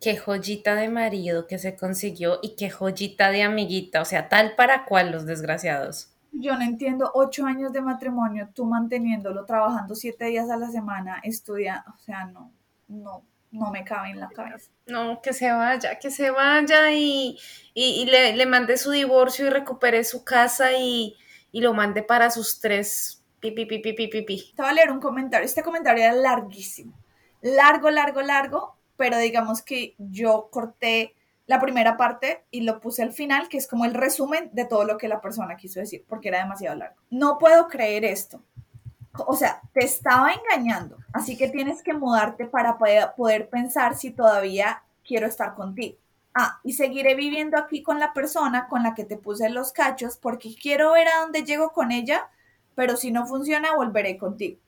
[0.00, 4.54] Qué joyita de marido que se consiguió y qué joyita de amiguita, o sea, tal
[4.54, 6.12] para cual los desgraciados.
[6.30, 11.20] Yo no entiendo, ocho años de matrimonio, tú manteniéndolo, trabajando siete días a la semana,
[11.24, 12.52] estudiando, o sea, no,
[12.86, 14.70] no, no me cabe en la cabeza.
[14.86, 17.38] No, que se vaya, que se vaya y,
[17.74, 21.16] le, le, mande su divorcio y recupere su casa y,
[21.52, 24.52] lo mande para sus tres pipi, pipi, pipi, pipi.
[24.54, 25.44] Te voy a leer un comentario.
[25.44, 26.92] Este comentario era larguísimo.
[27.40, 31.14] Largo, largo, largo, pero digamos que yo corté
[31.46, 34.84] la primera parte y lo puse al final, que es como el resumen de todo
[34.84, 36.96] lo que la persona quiso decir, porque era demasiado largo.
[37.10, 38.42] No puedo creer esto
[39.16, 44.82] o sea, te estaba engañando, así que tienes que mudarte para poder, pensar si todavía
[45.06, 45.96] quiero estar contigo.
[46.34, 50.16] Ah, y seguiré viviendo aquí con la persona con la que te puse los cachos
[50.16, 52.28] porque quiero ver a dónde llego con ella,
[52.74, 54.58] pero si no funciona, volveré contigo.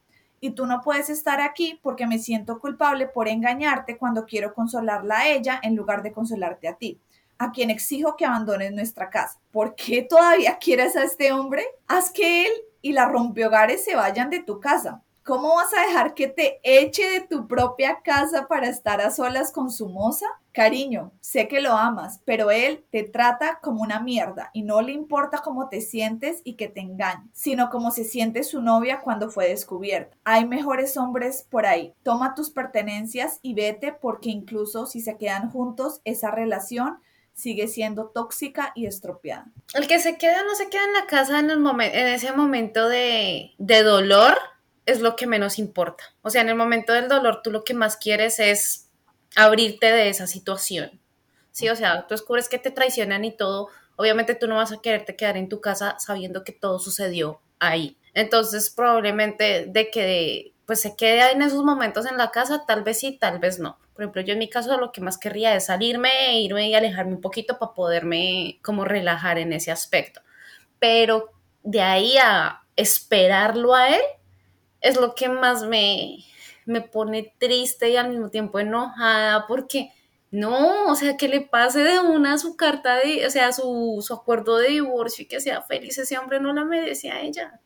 [0.41, 5.19] Y tú no puedes estar aquí porque me siento culpable por engañarte cuando quiero consolarla
[5.19, 6.99] a ella en lugar de consolarte a ti
[7.41, 9.41] a quien exijo que abandones nuestra casa.
[9.51, 11.65] ¿Por qué todavía quieres a este hombre?
[11.89, 12.53] Haz que él
[12.83, 15.03] y la rompehogares se vayan de tu casa.
[15.23, 19.53] ¿Cómo vas a dejar que te eche de tu propia casa para estar a solas
[19.53, 20.27] con su moza?
[20.51, 24.93] Cariño, sé que lo amas, pero él te trata como una mierda y no le
[24.93, 29.31] importa cómo te sientes y que te engañe, sino cómo se siente su novia cuando
[29.31, 30.17] fue descubierta.
[30.25, 31.95] Hay mejores hombres por ahí.
[32.03, 36.99] Toma tus pertenencias y vete porque incluso si se quedan juntos, esa relación
[37.41, 39.47] sigue siendo tóxica y estropeada.
[39.75, 42.33] El que se queda o no se queda en la casa en, el en ese
[42.33, 44.39] momento de, de dolor
[44.87, 46.05] es lo que menos importa.
[46.23, 48.91] O sea, en el momento del dolor tú lo que más quieres es
[49.37, 51.01] abrirte de esa situación.
[51.53, 53.69] Sí, o sea, tú descubres que te traicionan y todo.
[53.97, 57.99] Obviamente tú no vas a quererte quedar en tu casa sabiendo que todo sucedió ahí.
[58.15, 63.01] Entonces, probablemente de que pues se quede en esos momentos en la casa, tal vez
[63.01, 63.79] sí, tal vez no.
[64.01, 67.13] Por ejemplo, yo en mi caso lo que más querría es salirme, irme y alejarme
[67.13, 70.23] un poquito para poderme como relajar en ese aspecto.
[70.79, 71.31] Pero
[71.63, 74.01] de ahí a esperarlo a él
[74.81, 76.17] es lo que más me,
[76.65, 79.93] me pone triste y al mismo tiempo enojada porque
[80.31, 84.15] no, o sea, que le pase de una su carta de, o sea, su, su
[84.15, 87.61] acuerdo de divorcio y que sea feliz, ese hombre no la merece a ella.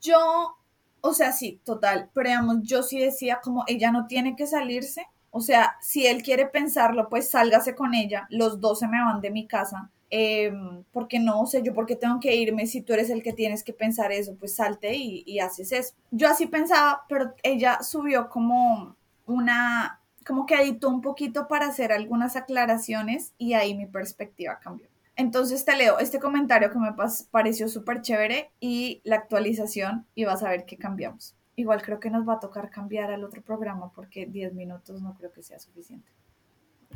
[0.00, 0.58] Yo
[1.00, 5.06] o sea, sí, total, pero digamos, yo sí decía como ella no tiene que salirse,
[5.38, 9.20] o sea, si él quiere pensarlo, pues sálgase con ella, los dos se me van
[9.20, 10.52] de mi casa, eh,
[10.90, 13.72] porque no, sea, yo porque tengo que irme, si tú eres el que tienes que
[13.72, 15.94] pensar eso, pues salte y, y haces eso.
[16.10, 21.92] Yo así pensaba, pero ella subió como una, como que editó un poquito para hacer
[21.92, 24.88] algunas aclaraciones y ahí mi perspectiva cambió.
[25.14, 26.94] Entonces te leo este comentario que me
[27.30, 31.37] pareció súper chévere y la actualización y vas a ver qué cambiamos.
[31.58, 35.14] Igual creo que nos va a tocar cambiar al otro programa porque 10 minutos no
[35.14, 36.08] creo que sea suficiente.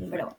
[0.09, 0.39] Pero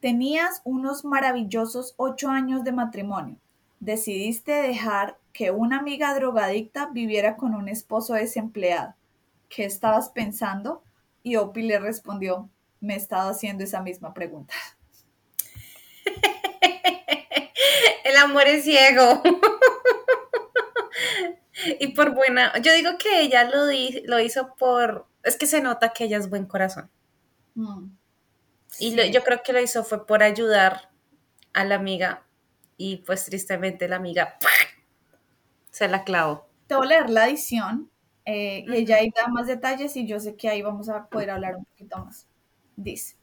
[0.00, 3.38] Tenías unos maravillosos 8 años de matrimonio.
[3.78, 8.94] Decidiste dejar que una amiga drogadicta viviera con un esposo desempleado.
[9.48, 10.82] ¿Qué estabas pensando?
[11.22, 14.52] Y Opi le respondió, me he estado haciendo esa misma pregunta.
[18.04, 19.22] El amor es ciego.
[21.78, 23.66] Y por buena, yo digo que ella lo,
[24.04, 26.90] lo hizo por, es que se nota que ella es buen corazón.
[27.54, 27.86] Mm.
[28.78, 30.90] Y yo creo que lo hizo fue por ayudar
[31.52, 32.24] a la amiga
[32.76, 34.38] y pues tristemente la amiga
[35.70, 36.48] se la clavó.
[36.66, 37.90] Te voy a leer la edición
[38.24, 41.30] eh, y ella ahí da más detalles y yo sé que ahí vamos a poder
[41.30, 42.26] hablar un poquito más.
[42.76, 43.20] Dice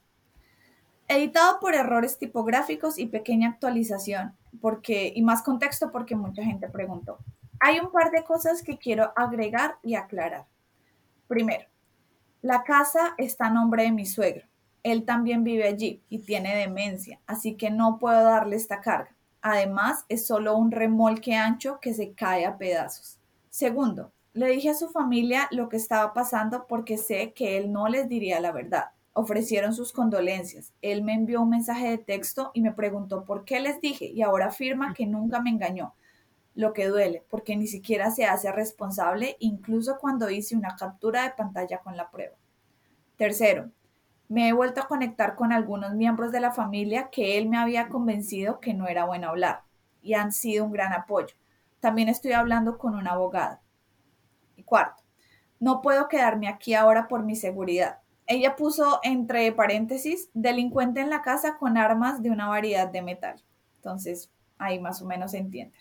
[1.08, 7.20] editado por errores tipográficos y pequeña actualización, porque, y más contexto porque mucha gente preguntó.
[7.60, 10.48] Hay un par de cosas que quiero agregar y aclarar.
[11.28, 11.66] Primero,
[12.42, 14.48] La casa está a nombre de mi suegro.
[14.84, 19.16] Él también vive allí y tiene demencia, así que no puedo darle esta carga.
[19.42, 23.20] Además, es solo un remolque ancho que se cae a pedazos.
[23.50, 27.88] Segundo, le dije a su familia lo que estaba pasando porque sé que él no
[27.90, 28.92] les diría la verdad.
[29.14, 30.74] Ofrecieron sus condolencias.
[30.82, 34.22] Él me envió un mensaje de texto y me preguntó por qué les dije y
[34.22, 35.96] ahora afirma que nunca me engañó.
[36.58, 41.30] Lo que duele, porque ni siquiera se hace responsable incluso cuando hice una captura de
[41.30, 42.36] pantalla con la prueba.
[43.16, 43.70] Tercero,
[44.28, 47.90] me he vuelto a conectar con algunos miembros de la familia que él me había
[47.90, 49.66] convencido que no era bueno hablar
[50.02, 51.36] y han sido un gran apoyo.
[51.80, 53.60] También estoy hablando con un abogado.
[54.56, 55.04] Y cuarto,
[55.60, 58.00] no puedo quedarme aquí ahora por mi seguridad.
[58.26, 63.44] Ella puso entre paréntesis delincuente en la casa con armas de una variedad de metal.
[63.76, 65.78] Entonces, ahí más o menos se entiende.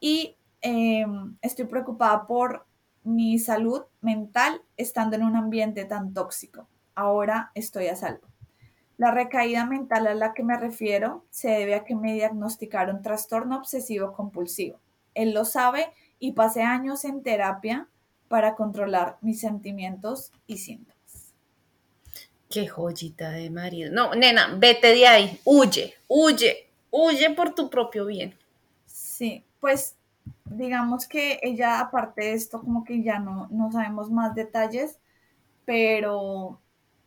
[0.00, 2.66] Y em, estoy preocupada por
[3.04, 6.66] mi salud mental estando en un ambiente tan tóxico.
[6.94, 8.26] Ahora estoy a salvo.
[8.96, 13.56] La recaída mental a la que me refiero se debe a que me diagnosticaron trastorno
[13.56, 14.78] obsesivo compulsivo.
[15.14, 17.88] Él lo sabe y pasé años en terapia
[18.28, 21.32] para controlar mis sentimientos y síntomas.
[22.50, 23.90] Qué joyita de marido.
[23.90, 28.36] No, nena, vete de ahí, huye, huye, huye por tu propio bien.
[28.86, 29.96] Sí, pues
[30.46, 34.98] digamos que ella, aparte de esto, como que ya no, no sabemos más detalles,
[35.64, 36.60] pero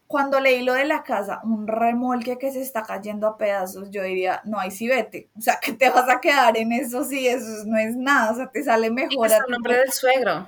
[0.07, 4.03] cuando leí lo de la casa, un remolque que se está cayendo a pedazos, yo
[4.03, 5.29] diría, no, hay sí vete.
[5.35, 8.35] O sea, que te vas a quedar en eso sí, eso no es nada, o
[8.35, 9.27] sea, te sale mejor.
[9.27, 10.47] Es el nombre del suegro.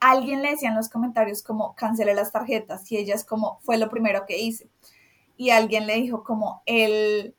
[0.00, 3.76] Alguien le decía en los comentarios como, cancele las tarjetas, y ella es como, fue
[3.78, 4.68] lo primero que hice.
[5.36, 7.36] Y alguien le dijo como, él,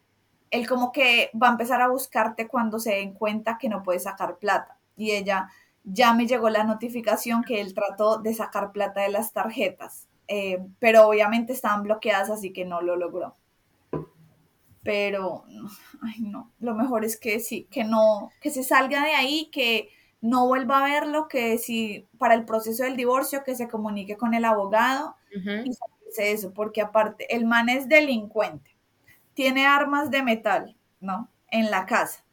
[0.54, 4.00] él como que va a empezar a buscarte cuando se den cuenta que no puede
[4.00, 4.78] sacar plata.
[4.96, 5.50] Y ella,
[5.84, 10.60] ya me llegó la notificación que él trató de sacar plata de las tarjetas eh,
[10.80, 13.36] pero obviamente estaban bloqueadas, así que no lo logró.
[14.84, 15.46] Pero,
[16.02, 19.90] ay no, lo mejor es que sí, que no, que se salga de ahí, que
[20.22, 24.34] no vuelva a verlo, que si para el proceso del divorcio, que se comunique con
[24.34, 25.72] el abogado y
[26.12, 28.73] se eso, porque aparte, el man es delincuente,
[29.34, 31.30] tiene armas de metal, ¿no?
[31.50, 32.24] En la casa,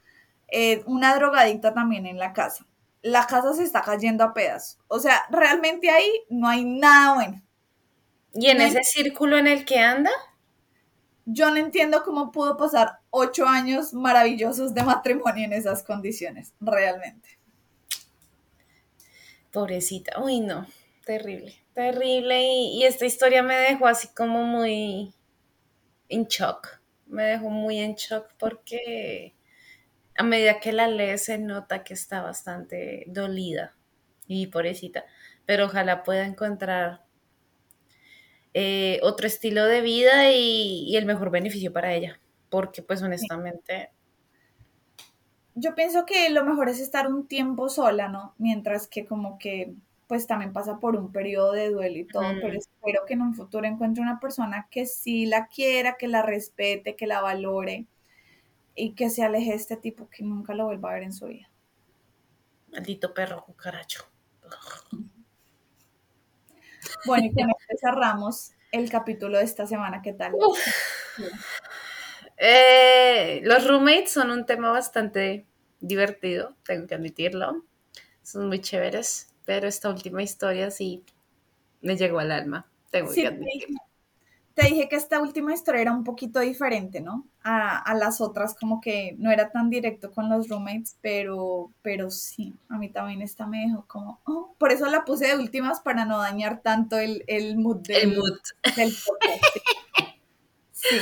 [0.48, 2.66] eh, una drogadicta también en la casa.
[3.02, 4.78] La casa se está cayendo a pedazos.
[4.88, 7.42] O sea, realmente ahí no hay nada bueno.
[8.32, 10.10] ¿Y en ese círculo en el que anda?
[11.24, 17.38] Yo no entiendo cómo pudo pasar ocho años maravillosos de matrimonio en esas condiciones, realmente.
[19.52, 20.66] Pobrecita, uy no,
[21.04, 22.42] terrible, terrible.
[22.42, 25.12] Y, esta historia me dejó así como muy
[26.08, 26.79] en shock,
[27.10, 29.34] me dejó muy en shock porque
[30.16, 33.74] a medida que la lee se nota que está bastante dolida
[34.26, 35.04] y pobrecita,
[35.46, 37.04] pero ojalá pueda encontrar
[38.52, 43.90] eh, otro estilo de vida y, el mejor beneficio para ella, porque pues honestamente...
[45.54, 48.34] Yo pienso que lo mejor es estar un tiempo sola, ¿no?
[48.38, 49.74] Mientras que como que
[50.10, 53.32] pues también pasa por un periodo de duelo y todo, pero espero que en un
[53.32, 57.86] futuro encuentre una persona que sí la quiera, que la respete, que la valore
[58.74, 61.26] y que se aleje de este tipo que nunca lo vuelva a ver en su
[61.26, 61.48] vida.
[62.72, 64.04] Maldito perro cucaracho.
[67.06, 70.02] Bueno, y con esto cerramos el capítulo de esta semana.
[70.02, 70.32] ¿Qué tal?
[72.36, 75.46] Eh, los roommates son un tema bastante
[75.78, 77.64] divertido, tengo que admitirlo.
[78.22, 81.02] Son muy chéveres, pero esta última historia sí
[81.80, 83.80] me llegó al alma, tengo que admitirlo
[84.54, 87.26] te dije que esta última historia era un poquito diferente, ¿no?
[87.42, 92.54] A, las otras, como que no era tan directo con los roommates, pero, pero sí,
[92.68, 96.04] a mí también esta me dejó como, oh, por eso la puse de últimas para
[96.04, 98.38] no dañar tanto el, el mood del, el mood.
[100.72, 100.96] Sí,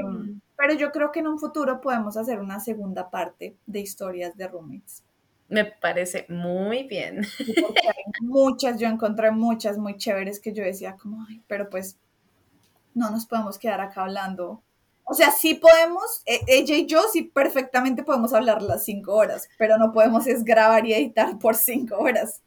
[0.00, 4.36] em, pero yo creo que en un futuro podemos hacer una segunda parte de historias
[4.36, 5.04] de roommates.
[5.48, 7.22] Me parece muy bien.
[8.20, 11.98] muchas, yo encontré muchas muy chéveres que yo decía como, ay, pero pues
[12.94, 14.62] no nos podemos quedar acá hablando.
[15.04, 19.48] O sea, sí podemos, e, ella y yo sí perfectamente podemos hablar las cinco horas,
[19.58, 22.40] pero no podemos es grabar y editar por cinco horas.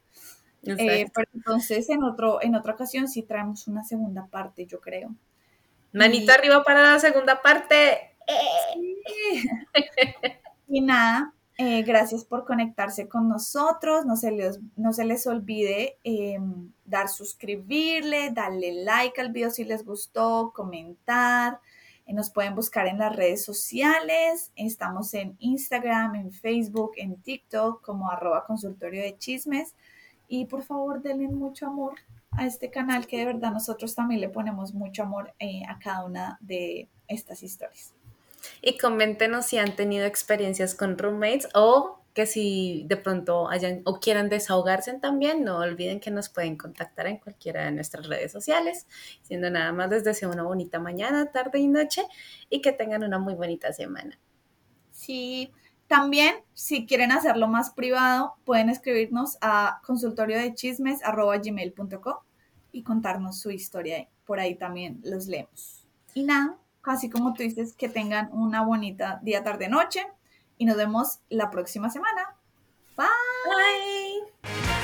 [0.63, 5.13] Eh, pero entonces en, otro, en otra ocasión sí traemos una segunda parte, yo creo.
[5.93, 8.15] Manita arriba para la segunda parte.
[10.67, 14.05] y nada, eh, gracias por conectarse con nosotros.
[14.05, 19.63] No se les, no se les olvide em, dar suscribirle, darle like al video si
[19.63, 21.59] les gustó, comentar.
[22.05, 24.51] Eh, nos pueden buscar en las redes sociales.
[24.55, 29.73] Estamos en Instagram, en Facebook, en TikTok como arroba consultorio de chismes.
[30.27, 31.95] Y por favor denle mucho amor
[32.31, 36.05] a este canal que de verdad nosotros también le ponemos mucho amor eh, a cada
[36.05, 37.96] una de estas historias.
[38.61, 43.99] Y coméntenos si han tenido experiencias con roommates o que si de pronto hayan o
[43.99, 48.87] quieran desahogarse también, no olviden que nos pueden contactar en cualquiera de nuestras redes sociales.
[49.21, 52.01] Siendo nada más les deseo una bonita mañana, tarde y noche
[52.49, 54.19] y que tengan una muy bonita semana.
[54.89, 55.51] Sí,
[55.85, 62.15] también si quieren hacerlo más privado, pueden escribirnos a consultorio de gmail.com
[62.71, 64.09] y contarnos su historia.
[64.25, 65.85] Por ahí también los leemos.
[66.15, 66.57] Y nada,
[66.87, 70.07] así como tú dices, que tengan una bonita día, tarde, noche
[70.57, 72.35] y nos vemos la próxima semana.
[72.95, 73.07] Bye.
[74.43, 74.76] Bye.